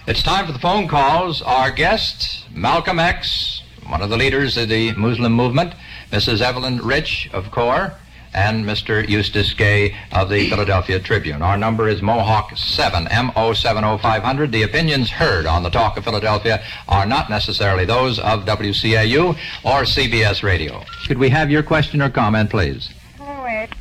It's 0.08 0.24
time 0.24 0.46
for 0.46 0.54
the 0.54 0.60
phone 0.60 0.88
calls. 0.88 1.42
Our 1.42 1.70
guest, 1.72 2.46
Malcolm 2.54 3.00
X, 3.00 3.57
one 3.90 4.02
of 4.02 4.10
the 4.10 4.18
leaders 4.18 4.58
of 4.58 4.70
the 4.70 4.94
Muslim 4.94 5.34
movement, 5.34 5.74
Mrs. 6.12 6.42
Evelyn 6.42 6.80
Rich 6.80 7.30
of 7.34 7.52
CORE, 7.52 7.94
and 8.34 8.66
Mr. 8.66 9.08
Eustace 9.08 9.54
Gay 9.54 9.96
of 10.12 10.30
the 10.30 10.50
Philadelphia 10.50 11.00
Tribune. 11.00 11.42
Our 11.42 11.58
number 11.58 11.88
is 11.88 12.02
Mohawk 12.02 12.56
7, 12.58 13.08
M-O-70500. 13.08 14.52
The 14.52 14.64
opinions 14.64 15.10
heard 15.10 15.46
on 15.46 15.64
the 15.64 15.70
Talk 15.70 15.98
of 15.98 16.04
Philadelphia 16.04 16.62
are 16.88 17.06
not 17.06 17.30
necessarily 17.30 17.86
those 17.86 18.20
of 18.20 18.46
WCAU 18.46 19.30
or 19.64 19.84
CBS 19.84 20.44
Radio. 20.44 20.84
Could 21.08 21.18
we 21.18 21.30
have 21.30 21.50
your 21.50 21.64
question 21.64 22.02
or 22.02 22.10
comment, 22.10 22.50
please? 22.50 22.94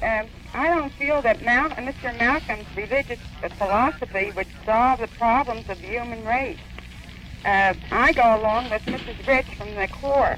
Um, 0.03 0.27
I 0.55 0.69
don't 0.69 0.93
feel 0.95 1.21
that 1.23 1.43
Mal- 1.43 1.71
Mr. 1.71 2.17
Malcolm's 2.19 2.67
religious 2.77 3.19
philosophy 3.59 4.33
would 4.35 4.47
solve 4.65 5.01
the 5.01 5.09
problems 5.09 5.69
of 5.69 5.81
the 5.81 5.87
human 5.87 6.25
race 6.25 6.59
uh, 7.45 7.75
I 7.91 8.13
go 8.13 8.41
along 8.41 8.71
with 8.71 8.83
Mrs. 8.87 9.27
Rich 9.27 9.47
from 9.57 9.75
the 9.75 9.89
CORE. 9.89 10.37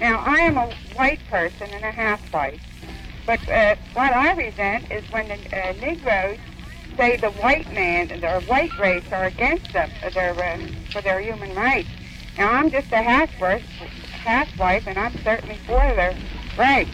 Now, 0.00 0.20
I 0.20 0.36
am 0.40 0.56
a 0.56 0.70
white 0.94 1.20
person 1.28 1.68
and 1.72 1.84
a 1.84 1.90
half-white, 1.90 2.60
but 3.26 3.40
uh, 3.48 3.74
what 3.94 4.12
I 4.12 4.32
resent 4.34 4.90
is 4.90 5.04
when 5.10 5.28
the 5.28 5.34
uh, 5.34 5.72
Negroes 5.72 6.38
say 6.96 7.16
the 7.16 7.30
white 7.30 7.72
man, 7.72 8.10
and 8.10 8.22
the 8.22 8.40
white 8.46 8.76
race, 8.78 9.04
are 9.12 9.24
against 9.24 9.72
them 9.72 9.90
for 10.00 10.10
their, 10.10 10.32
uh, 10.32 10.58
for 10.90 11.00
their 11.00 11.20
human 11.20 11.54
rights. 11.54 11.88
Now, 12.36 12.52
I'm 12.52 12.70
just 12.70 12.92
a 12.92 13.02
half-wife, 13.02 13.64
half-wife, 14.24 14.86
and 14.86 14.98
I'm 14.98 15.16
certainly 15.22 15.56
for 15.66 15.78
their 15.78 16.16
rights. 16.56 16.90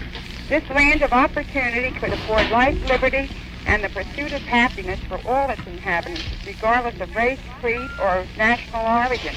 This 0.48 0.68
land 0.70 1.02
of 1.02 1.12
opportunity 1.12 1.90
could 1.90 2.12
afford 2.12 2.50
life, 2.50 2.88
liberty, 2.88 3.30
and 3.66 3.83
the 3.83 3.88
pursuit 3.88 4.33
of 4.33 4.42
happiness 4.42 5.00
for 5.09 5.18
all 5.29 5.50
its 5.50 5.66
inhabitants, 5.66 6.27
regardless 6.46 7.00
of 7.00 7.14
race, 7.14 7.38
creed, 7.61 7.90
or 8.00 8.27
national 8.37 8.85
origin. 8.87 9.35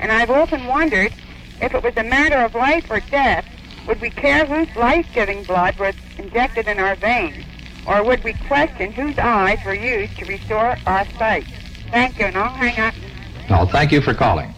And 0.00 0.12
I've 0.12 0.30
often 0.30 0.66
wondered 0.66 1.12
if 1.60 1.74
it 1.74 1.82
was 1.82 1.94
a 1.96 2.04
matter 2.04 2.36
of 2.36 2.54
life 2.54 2.84
or 2.90 3.00
death, 3.10 3.44
would 3.86 4.00
we 4.00 4.10
care 4.10 4.44
whose 4.44 4.68
life-giving 4.76 5.44
blood 5.44 5.78
was 5.78 5.94
injected 6.18 6.66
in 6.66 6.78
our 6.78 6.96
veins? 6.96 7.44
Or 7.86 8.02
would 8.02 8.24
we 8.24 8.32
question 8.34 8.92
whose 8.92 9.16
eyes 9.18 9.58
were 9.64 9.74
used 9.74 10.16
to 10.18 10.24
restore 10.26 10.76
our 10.86 11.06
sight? 11.18 11.46
Thank 11.92 12.18
you, 12.18 12.26
and 12.26 12.36
I'll 12.36 12.54
hang 12.56 12.78
up. 12.78 12.94
Well, 13.48 13.66
thank 13.66 13.92
you 13.92 14.00
for 14.00 14.12
calling. 14.12 14.55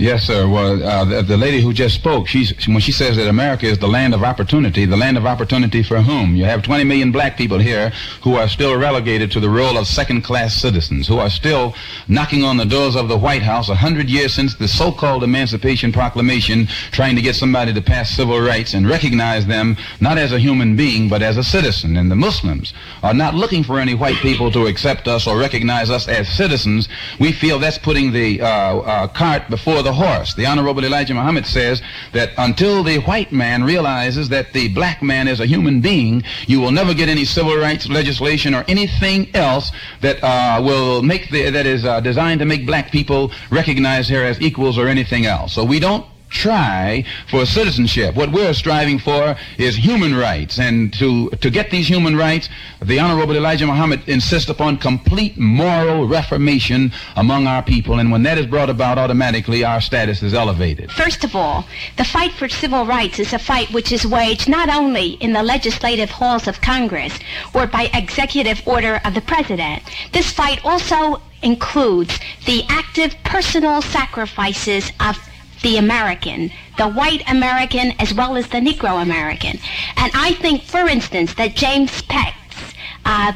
Yes, 0.00 0.22
sir. 0.22 0.48
Well, 0.48 0.82
uh, 0.82 1.04
the, 1.04 1.20
the, 1.20 1.36
lady 1.36 1.60
who 1.60 1.74
just 1.74 1.94
spoke, 1.94 2.26
she's, 2.26 2.54
when 2.66 2.80
she 2.80 2.90
says 2.90 3.16
that 3.18 3.28
America 3.28 3.66
is 3.66 3.78
the 3.78 3.86
land 3.86 4.14
of 4.14 4.22
opportunity, 4.22 4.86
the 4.86 4.96
land 4.96 5.18
of 5.18 5.26
opportunity 5.26 5.82
for 5.82 6.00
whom? 6.00 6.34
You 6.34 6.46
have 6.46 6.62
20 6.62 6.84
million 6.84 7.12
black 7.12 7.36
people 7.36 7.58
here 7.58 7.92
who 8.22 8.36
are 8.36 8.48
still 8.48 8.78
relegated 8.78 9.30
to 9.32 9.40
the 9.40 9.50
role 9.50 9.76
of 9.76 9.86
second-class 9.86 10.54
citizens, 10.54 11.06
who 11.06 11.18
are 11.18 11.28
still 11.28 11.74
knocking 12.08 12.44
on 12.44 12.56
the 12.56 12.64
doors 12.64 12.96
of 12.96 13.08
the 13.08 13.18
White 13.18 13.42
House 13.42 13.68
a 13.68 13.74
hundred 13.74 14.08
years 14.08 14.32
since 14.32 14.54
the 14.54 14.66
so-called 14.66 15.22
Emancipation 15.22 15.92
Proclamation, 15.92 16.66
trying 16.92 17.14
to 17.16 17.20
get 17.20 17.36
somebody 17.36 17.74
to 17.74 17.82
pass 17.82 18.08
civil 18.08 18.40
rights 18.40 18.72
and 18.72 18.88
recognize 18.88 19.46
them 19.46 19.76
not 20.00 20.16
as 20.16 20.32
a 20.32 20.38
human 20.38 20.76
being, 20.76 21.10
but 21.10 21.20
as 21.20 21.36
a 21.36 21.44
citizen. 21.44 21.98
And 21.98 22.10
the 22.10 22.16
Muslims 22.16 22.72
are 23.02 23.12
not 23.12 23.34
looking 23.34 23.62
for 23.62 23.78
any 23.78 23.92
white 23.92 24.16
people 24.16 24.50
to 24.52 24.66
accept 24.66 25.08
us 25.08 25.26
or 25.26 25.36
recognize 25.36 25.90
us 25.90 26.08
as 26.08 26.26
citizens. 26.26 26.88
We 27.18 27.32
feel 27.32 27.58
that's 27.58 27.76
putting 27.76 28.12
the 28.12 28.40
uh, 28.40 28.46
uh, 28.46 29.06
cart 29.08 29.50
before 29.50 29.82
the 29.82 29.89
horse. 29.92 30.34
The 30.34 30.46
Honorable 30.46 30.84
Elijah 30.84 31.14
Muhammad 31.14 31.46
says 31.46 31.82
that 32.12 32.30
until 32.38 32.82
the 32.82 32.98
white 33.00 33.32
man 33.32 33.62
realizes 33.64 34.28
that 34.30 34.52
the 34.52 34.72
black 34.74 35.02
man 35.02 35.28
is 35.28 35.40
a 35.40 35.46
human 35.46 35.80
being, 35.80 36.22
you 36.46 36.60
will 36.60 36.72
never 36.72 36.94
get 36.94 37.08
any 37.08 37.24
civil 37.24 37.56
rights 37.56 37.88
legislation 37.88 38.54
or 38.54 38.64
anything 38.68 39.34
else 39.34 39.70
that 40.00 40.22
uh, 40.22 40.60
will 40.62 41.02
make 41.02 41.30
the, 41.30 41.50
that 41.50 41.66
is 41.66 41.84
uh, 41.84 42.00
designed 42.00 42.40
to 42.40 42.46
make 42.46 42.66
black 42.66 42.90
people 42.90 43.30
recognize 43.50 44.08
here 44.08 44.24
as 44.24 44.40
equals 44.40 44.78
or 44.78 44.88
anything 44.88 45.26
else. 45.26 45.52
So 45.52 45.64
we 45.64 45.80
don't 45.80 46.04
try 46.30 47.04
for 47.28 47.44
citizenship. 47.44 48.14
What 48.14 48.32
we're 48.32 48.54
striving 48.54 48.98
for 48.98 49.36
is 49.58 49.76
human 49.76 50.14
rights. 50.14 50.58
And 50.58 50.92
to, 50.94 51.28
to 51.30 51.50
get 51.50 51.70
these 51.70 51.88
human 51.88 52.16
rights, 52.16 52.48
the 52.80 52.98
Honorable 52.98 53.36
Elijah 53.36 53.66
Muhammad 53.66 54.08
insists 54.08 54.48
upon 54.48 54.78
complete 54.78 55.36
moral 55.36 56.06
reformation 56.06 56.92
among 57.16 57.46
our 57.46 57.62
people. 57.62 57.98
And 57.98 58.10
when 58.10 58.22
that 58.22 58.38
is 58.38 58.46
brought 58.46 58.70
about, 58.70 58.96
automatically 58.98 59.64
our 59.64 59.80
status 59.80 60.22
is 60.22 60.32
elevated. 60.32 60.90
First 60.92 61.24
of 61.24 61.34
all, 61.36 61.66
the 61.96 62.04
fight 62.04 62.32
for 62.32 62.48
civil 62.48 62.86
rights 62.86 63.18
is 63.18 63.32
a 63.32 63.38
fight 63.38 63.70
which 63.72 63.92
is 63.92 64.06
waged 64.06 64.48
not 64.48 64.68
only 64.68 65.10
in 65.14 65.32
the 65.32 65.42
legislative 65.42 66.10
halls 66.10 66.46
of 66.46 66.60
Congress 66.60 67.18
or 67.54 67.66
by 67.66 67.90
executive 67.92 68.62
order 68.66 69.00
of 69.04 69.14
the 69.14 69.20
President. 69.20 69.82
This 70.12 70.30
fight 70.32 70.64
also 70.64 71.20
includes 71.42 72.18
the 72.46 72.64
active 72.68 73.14
personal 73.24 73.82
sacrifices 73.82 74.92
of 75.00 75.16
the 75.62 75.76
American, 75.76 76.50
the 76.78 76.88
white 76.88 77.22
American 77.30 77.92
as 77.98 78.14
well 78.14 78.36
as 78.36 78.48
the 78.48 78.58
Negro 78.58 79.02
American. 79.02 79.58
And 79.96 80.12
I 80.14 80.34
think, 80.34 80.62
for 80.62 80.88
instance, 80.88 81.34
that 81.34 81.54
James 81.54 82.02
Peck's 82.02 82.74
uh, 83.04 83.32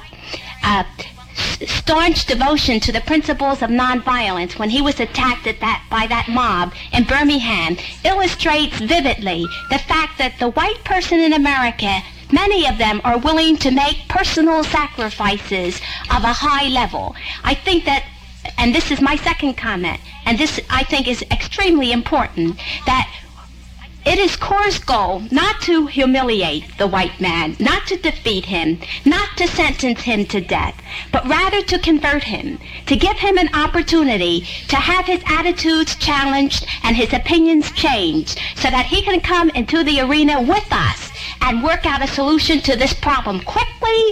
uh, 0.63 0.85
staunch 1.67 2.27
devotion 2.27 2.81
to 2.81 2.93
the 2.93 3.01
principles 3.03 3.63
of 3.63 3.71
nonviolence 3.71 4.59
when 4.59 4.71
he 4.71 4.81
was 4.81 5.01
attacked 5.01 5.47
at 5.47 5.61
that, 5.61 5.85
by 5.91 6.07
that 6.07 6.29
mob 6.29 6.73
in 6.93 7.05
Birmingham 7.05 7.77
illustrates 8.05 8.79
vividly 8.79 9.45
the 9.71 9.79
fact 9.79 10.19
that 10.19 10.39
the 10.39 10.51
white 10.51 10.83
person 10.85 11.21
in 11.21 11.33
America 11.33 12.03
Many 12.33 12.67
of 12.67 12.79
them 12.79 13.01
are 13.05 13.19
willing 13.19 13.57
to 13.59 13.71
make 13.71 14.09
personal 14.09 14.65
sacrifices 14.65 15.77
of 16.11 16.25
a 16.25 16.33
high 16.33 16.69
level. 16.69 17.15
I 17.45 17.55
think 17.55 17.85
that 17.85 18.05
and 18.59 18.75
this 18.75 18.91
is 18.91 19.01
my 19.01 19.17
second 19.17 19.55
comment, 19.55 20.01
and 20.27 20.39
this 20.39 20.61
I 20.71 20.85
think 20.85 21.09
is 21.09 21.23
extremely 21.31 21.93
important, 21.93 22.57
that 22.87 23.09
It 24.07 24.19
is 24.19 24.37
CORE's 24.37 24.79
goal 24.79 25.23
not 25.31 25.63
to 25.63 25.87
humiliate 25.87 26.77
the 26.77 26.87
white 26.87 27.19
man, 27.23 27.57
not 27.59 27.87
to 27.87 27.97
defeat 27.97 28.45
him, 28.45 28.79
not 29.07 29.31
to 29.39 29.49
sentence 29.49 30.03
him 30.03 30.27
to 30.27 30.43
death, 30.43 30.77
but 31.11 31.27
rather 31.27 31.63
to 31.63 31.79
convert 31.79 32.25
him, 32.25 32.59
to 32.85 32.97
give 32.97 33.17
him 33.17 33.39
an 33.39 33.49
opportunity 33.55 34.47
to 34.69 34.77
have 34.77 35.07
his 35.07 35.23
attitudes 35.25 35.97
challenged 35.97 36.67
and 36.83 36.97
his 36.97 37.15
opinions 37.15 37.73
changed 37.73 38.39
so 38.57 38.69
that 38.69 38.87
he 38.87 39.01
can 39.01 39.23
come 39.23 39.49
into 39.51 39.83
the 39.83 40.01
arena 40.01 40.43
with 40.43 40.71
us 40.71 41.11
and 41.41 41.65
work 41.65 41.87
out 41.87 42.05
a 42.05 42.07
solution 42.07 42.61
to 42.61 42.77
this 42.77 42.93
problem 42.93 43.41
quickly 43.41 44.03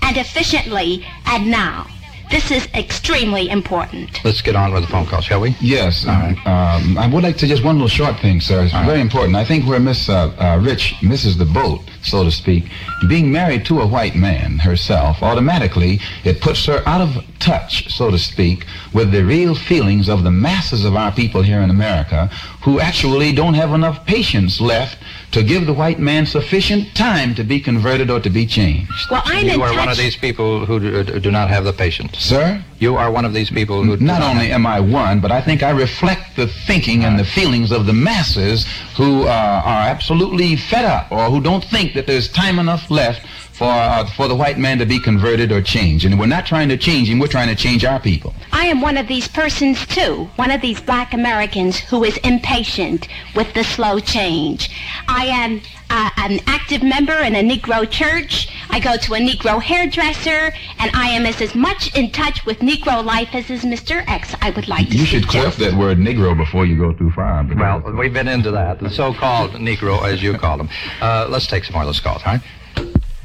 and 0.00 0.16
efficiently 0.16 1.04
and 1.26 1.50
now. 1.50 1.86
This 2.30 2.50
is 2.50 2.66
extremely 2.74 3.48
important. 3.48 4.24
Let's 4.24 4.42
get 4.42 4.56
on 4.56 4.72
with 4.72 4.82
the 4.82 4.88
phone 4.88 5.06
call, 5.06 5.20
shall 5.20 5.40
we? 5.40 5.56
Yes. 5.60 6.06
Um, 6.06 6.36
um, 6.46 6.98
I 6.98 7.08
would 7.12 7.22
like 7.22 7.36
to 7.38 7.46
just 7.46 7.62
one 7.62 7.76
little 7.76 7.88
short 7.88 8.18
thing, 8.18 8.40
sir. 8.40 8.64
It's 8.64 8.72
very 8.72 9.00
important. 9.00 9.36
I 9.36 9.44
think 9.44 9.66
where 9.66 9.78
Miss 9.78 10.08
uh, 10.08 10.34
uh, 10.38 10.58
Rich 10.60 10.96
misses 11.02 11.36
the 11.36 11.44
boat, 11.44 11.80
so 12.02 12.24
to 12.24 12.30
speak, 12.30 12.64
being 13.08 13.30
married 13.30 13.64
to 13.66 13.80
a 13.80 13.86
white 13.86 14.16
man 14.16 14.58
herself, 14.58 15.22
automatically 15.22 16.00
it 16.24 16.40
puts 16.40 16.64
her 16.66 16.82
out 16.86 17.00
of 17.00 17.24
touch, 17.38 17.92
so 17.94 18.10
to 18.10 18.18
speak, 18.18 18.66
with 18.92 19.12
the 19.12 19.24
real 19.24 19.54
feelings 19.54 20.08
of 20.08 20.24
the 20.24 20.30
masses 20.30 20.84
of 20.84 20.96
our 20.96 21.12
people 21.12 21.42
here 21.42 21.60
in 21.60 21.70
America 21.70 22.26
who 22.62 22.80
actually 22.80 23.32
don't 23.32 23.54
have 23.54 23.72
enough 23.72 24.04
patience 24.06 24.60
left 24.60 24.98
to 25.32 25.42
give 25.42 25.66
the 25.66 25.72
white 25.72 25.98
man 25.98 26.26
sufficient 26.26 26.94
time 26.94 27.34
to 27.34 27.44
be 27.44 27.58
converted 27.60 28.10
or 28.10 28.20
to 28.20 28.30
be 28.30 28.46
changed. 28.46 28.90
Well, 29.10 29.22
I'm 29.24 29.46
in 29.46 29.54
You 29.54 29.62
are 29.62 29.68
touch. 29.68 29.76
one 29.78 29.88
of 29.88 29.96
these 29.96 30.16
people 30.16 30.64
who 30.66 30.78
do, 30.80 31.20
do 31.20 31.30
not 31.30 31.48
have 31.48 31.64
the 31.64 31.72
patience. 31.72 32.18
Sir? 32.18 32.62
You 32.78 32.96
are 32.96 33.10
one 33.10 33.24
of 33.24 33.32
these 33.32 33.50
people 33.50 33.82
who 33.82 33.96
do 33.96 34.04
Not 34.04 34.22
only 34.22 34.46
have- 34.48 34.56
am 34.56 34.66
I 34.66 34.80
one, 34.80 35.20
but 35.20 35.32
I 35.32 35.40
think 35.40 35.62
I 35.62 35.70
reflect 35.70 36.36
the 36.36 36.46
thinking 36.46 37.04
and 37.04 37.18
the 37.18 37.24
feelings 37.24 37.72
of 37.72 37.86
the 37.86 37.92
masses 37.92 38.66
who 38.96 39.22
uh, 39.24 39.62
are 39.64 39.88
absolutely 39.88 40.56
fed 40.56 40.84
up 40.84 41.10
or 41.10 41.24
who 41.30 41.40
don't 41.40 41.64
think 41.64 41.94
that 41.94 42.06
there's 42.06 42.28
time 42.28 42.58
enough 42.58 42.90
left 42.90 43.22
for 43.54 43.64
uh, 43.70 44.04
for 44.16 44.26
the 44.28 44.34
white 44.34 44.58
man 44.58 44.78
to 44.78 44.86
be 44.86 44.98
converted 44.98 45.52
or 45.52 45.62
changed. 45.62 46.04
And 46.04 46.18
we're 46.18 46.26
not 46.26 46.44
trying 46.46 46.68
to 46.70 46.76
change 46.76 47.08
him, 47.08 47.18
we're 47.18 47.28
trying 47.28 47.48
to 47.48 47.54
change 47.54 47.84
our 47.84 48.00
people. 48.00 48.34
I 48.52 48.66
am 48.66 48.80
one 48.80 48.96
of 48.96 49.06
these 49.06 49.28
persons 49.28 49.86
too, 49.86 50.28
one 50.36 50.50
of 50.50 50.60
these 50.60 50.80
black 50.80 51.14
Americans 51.14 51.78
who 51.78 52.02
is 52.04 52.16
impatient 52.18 53.08
with 53.34 53.52
the 53.54 53.62
slow 53.64 53.98
change. 54.00 54.70
I 55.06 55.26
am 55.26 55.60
uh, 55.90 56.10
an 56.16 56.40
active 56.46 56.82
member 56.82 57.12
in 57.12 57.36
a 57.36 57.42
Negro 57.42 57.88
church. 57.88 58.48
I 58.70 58.80
go 58.80 58.96
to 58.96 59.14
a 59.14 59.18
Negro 59.18 59.62
hairdresser, 59.62 60.52
and 60.80 60.90
I 60.94 61.10
am 61.10 61.26
as, 61.26 61.40
as 61.40 61.54
much 61.54 61.94
in 61.94 62.10
touch 62.10 62.44
with 62.44 62.58
Negro 62.58 63.04
life 63.04 63.34
as 63.34 63.48
is 63.50 63.62
Mr. 63.62 64.02
X, 64.08 64.34
I 64.40 64.50
would 64.50 64.66
like 64.66 64.88
to 64.88 64.96
You 64.96 65.04
should 65.04 65.22
suggest. 65.24 65.56
clip 65.58 65.70
that 65.70 65.78
word 65.78 65.98
Negro 65.98 66.36
before 66.36 66.66
you 66.66 66.76
go 66.76 66.92
too 66.92 67.10
far. 67.12 67.46
Well, 67.54 67.80
we've 67.92 68.12
been 68.12 68.26
into 68.26 68.50
that. 68.50 68.80
The 68.80 68.90
so-called 68.90 69.52
Negro, 69.52 70.02
as 70.10 70.22
you 70.22 70.36
call 70.36 70.56
them. 70.58 70.68
Uh, 71.00 71.28
let's 71.30 71.46
take 71.46 71.62
some 71.64 71.74
more 71.74 71.82
of 71.82 71.86
those 71.88 72.00
calls, 72.00 72.22
all 72.24 72.32
right? 72.32 72.40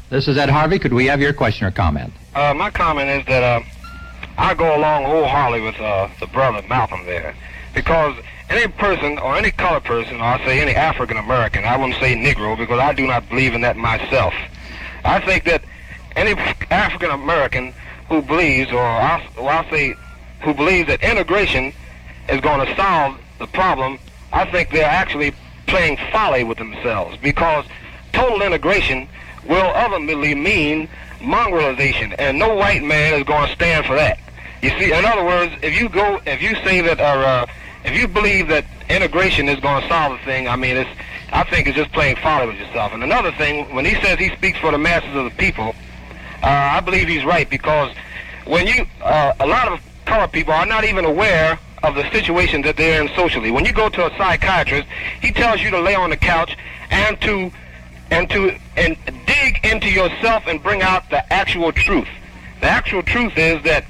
This 0.10 0.28
is 0.28 0.40
Ed 0.40 0.50
Harvey. 0.50 0.80
Could 0.80 0.94
we 0.94 1.06
have 1.06 1.22
your 1.22 1.34
question 1.34 1.68
or 1.68 1.72
comment? 1.72 2.12
Uh, 2.34 2.54
my 2.56 2.72
comment 2.72 3.10
is 3.10 3.26
that 3.28 3.44
uh, 3.44 3.64
I 4.40 4.56
go 4.56 4.76
along 4.76 5.04
wholeheartedly 5.06 5.62
with 5.62 5.80
uh, 5.80 6.10
the 6.20 6.26
brother 6.26 6.66
Malcolm 6.68 7.06
there, 7.06 7.36
because 7.76 8.16
any 8.50 8.72
person 8.72 9.20
or 9.20 9.38
any 9.38 9.52
colored 9.52 9.84
person, 9.84 10.16
or 10.16 10.24
I 10.24 10.44
say 10.46 10.62
any 10.62 10.74
African 10.74 11.18
American, 11.18 11.64
I 11.64 11.78
wouldn't 11.78 12.00
say 12.00 12.16
Negro 12.16 12.58
because 12.58 12.80
I 12.80 12.92
do 12.94 13.06
not 13.06 13.30
believe 13.30 13.54
in 13.54 13.62
that 13.62 13.78
myself. 13.78 14.34
I 15.06 15.20
think 15.20 15.44
that 15.44 15.64
any 16.16 16.32
African 16.72 17.12
American 17.12 17.72
who 18.08 18.24
believes, 18.24 18.72
or 18.72 18.82
I'll, 18.82 19.22
or 19.38 19.52
I'll 19.52 19.70
say, 19.70 19.94
who 20.42 20.56
believes 20.56 20.88
that 20.88 21.04
integration 21.04 21.72
is 22.30 22.42
going 22.42 22.66
to 22.66 22.76
solve 22.76 23.20
the 23.38 23.46
problem, 23.46 24.00
I 24.34 24.46
think 24.46 24.72
they're 24.72 24.90
actually 24.90 25.34
playing 25.68 25.98
folly 26.12 26.44
with 26.44 26.58
themselves 26.58 27.16
because 27.18 27.66
total 28.12 28.42
integration 28.42 29.08
will 29.50 29.74
ultimately 29.76 30.36
mean 30.36 30.88
mongrelization, 31.20 32.16
and 32.18 32.40
no 32.40 32.56
white 32.56 32.84
man 32.84 33.16
is 33.16 33.24
going 33.24 33.48
to 33.48 33.56
stand 33.56 33.86
for 33.86 33.96
that. 33.96 34.20
You 34.62 34.70
see, 34.80 34.94
in 34.94 35.04
other 35.04 35.26
words, 35.26 35.54
if 35.62 35.78
you 35.78 35.90
go, 35.90 36.22
if 36.26 36.42
you 36.42 36.56
say 36.64 36.82
that, 36.82 37.00
or 37.00 37.24
uh, 37.24 37.46
if 37.84 37.98
you 37.98 38.08
believe 38.08 38.48
that 38.50 38.66
integration 38.90 39.50
is 39.50 39.60
going 39.60 39.82
to 39.82 39.88
solve 39.88 40.18
the 40.18 40.26
thing, 40.26 40.48
I 40.48 40.56
mean, 40.56 40.78
it's, 40.78 40.90
I 41.34 41.44
think 41.44 41.68
it's 41.68 41.76
just 41.76 41.92
playing 41.92 42.18
folly 42.18 42.48
with 42.48 42.58
yourself. 42.58 42.94
And 42.94 43.04
another 43.04 43.32
thing, 43.32 43.74
when 43.74 43.86
he 43.86 43.96
says 44.02 44.20
he 44.20 44.30
speaks 44.36 44.60
for 44.60 44.72
the 44.72 44.78
masses 44.78 45.16
of 45.16 45.26
the 45.26 45.32
people, 45.32 45.76
uh, 46.44 46.48
I 46.48 46.80
believe 46.82 47.08
he's 47.08 47.26
right 47.26 47.50
because 47.50 47.94
when 48.46 48.68
you, 48.68 48.86
uh, 49.02 49.34
a 49.40 49.48
lot 49.48 49.68
of 49.68 49.82
colored 50.06 50.32
people 50.32 50.54
are 50.54 50.66
not 50.66 50.84
even 50.84 51.06
aware 51.06 51.60
of 51.84 51.96
the 51.96 52.10
situation 52.12 52.62
that 52.64 52.78
they're 52.78 53.02
in 53.02 53.10
socially. 53.16 53.52
When 53.52 53.66
you 53.66 53.74
go 53.74 53.90
to 53.90 54.06
a 54.06 54.18
psychiatrist, 54.18 54.88
he 55.22 55.32
tells 55.32 55.62
you 55.62 55.70
to 55.72 55.80
lay 55.80 55.96
on 55.96 56.10
the 56.10 56.18
couch 56.18 56.58
and 56.90 57.20
to 57.22 57.52
and 58.12 58.30
to 58.30 58.58
and 58.78 58.98
dig 59.26 59.60
into 59.64 59.90
yourself 59.90 60.44
and 60.48 60.62
bring 60.62 60.82
out 60.82 61.10
the 61.10 61.34
actual 61.34 61.72
truth. 61.72 62.08
The 62.62 62.68
actual 62.68 63.04
truth 63.04 63.38
is 63.38 63.64
that 63.64 63.86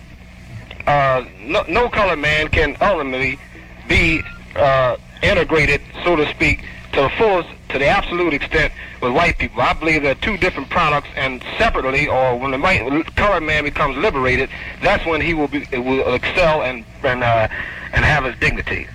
uh, 0.88 1.26
no, 1.42 1.64
no 1.64 1.90
colored 1.90 2.20
man 2.20 2.48
can 2.50 2.76
ultimately 2.82 3.40
be 3.88 4.22
uh, 4.56 4.98
integrated, 5.22 5.82
so 6.04 6.16
to 6.16 6.28
speak, 6.30 6.64
to 6.94 7.02
the 7.02 7.10
fullest, 7.10 7.50
to 7.70 7.80
the 7.80 7.88
absolute 7.88 8.34
extent 8.34 8.74
with 9.02 9.14
white 9.14 9.38
people. 9.38 9.62
I 9.62 9.74
believe 9.74 10.04
they're 10.04 10.16
two 10.16 10.38
different 10.38 10.70
products, 10.70 11.10
and 11.16 11.44
separately, 11.58 12.08
or 12.08 12.38
when 12.38 12.52
the 12.52 12.60
white 12.60 13.16
colored 13.16 13.42
man 13.42 13.64
becomes 13.64 13.98
liberated, 13.98 14.50
that's 14.82 15.06
when 15.06 15.22
he 15.22 15.34
will 15.34 15.48
be 15.48 15.66
will 15.74 16.14
excel 16.14 16.64
and 16.64 16.84
and 17.04 17.24
uh, 17.24 17.48
and 17.94 18.06
have 18.06 18.26
his 18.26 18.38
dignity. 18.40 18.88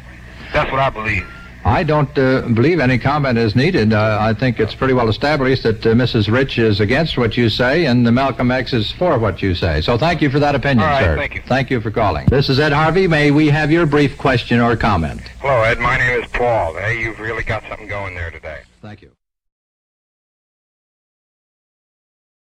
That's 0.53 0.71
what 0.71 0.81
I 0.81 0.91
believe. 0.91 1.27
I 1.67 1.83
don't 1.83 2.17
uh, 2.19 2.43
believe 2.43 2.79
any 2.79 2.99
comment 2.99 3.39
is 3.39 3.57
needed. 3.57 3.95
Uh, 3.95 4.19
I 4.21 4.35
think 4.35 4.61
it's 4.61 4.75
pretty 4.75 4.93
well 4.93 5.09
established 5.09 5.63
that 5.63 5.85
uh, 5.87 5.91
Mrs. 5.95 6.31
Rich 6.31 6.59
is 6.59 6.79
against 6.79 7.17
what 7.17 7.39
you 7.39 7.49
say 7.49 7.87
and 7.87 8.07
the 8.07 8.13
Malcolm 8.13 8.51
X 8.51 8.75
is 8.75 8.93
for 8.93 9.19
what 9.19 9.41
you 9.41 9.55
say. 9.55 9.81
So 9.81 9.97
thank 9.97 10.21
you 10.21 10.29
for 10.29 10.39
that 10.41 10.55
opinion, 10.55 10.87
right, 10.87 11.03
sir. 11.03 11.17
thank 11.17 11.35
you. 11.35 11.43
Thank 11.47 11.71
you 11.71 11.81
for 11.81 11.91
calling. 11.91 12.27
This 12.27 12.51
is 12.51 12.61
Ed 12.61 12.73
Harvey. 12.73 13.09
May 13.09 13.31
we 13.31 13.49
have 13.49 13.71
your 13.71 13.87
brief 13.87 14.19
question 14.19 14.61
or 14.61 14.77
comment? 14.77 15.23
Hello, 15.41 15.63
Ed. 15.63 15.79
My 15.79 15.97
name 15.97 16.23
is 16.23 16.31
Paul. 16.33 16.75
Hey, 16.75 17.01
you've 17.01 17.19
really 17.19 17.43
got 17.43 17.63
something 17.69 17.89
going 17.89 18.15
there 18.15 18.31
today. 18.31 18.61
Thank 18.83 19.01
you. 19.01 19.13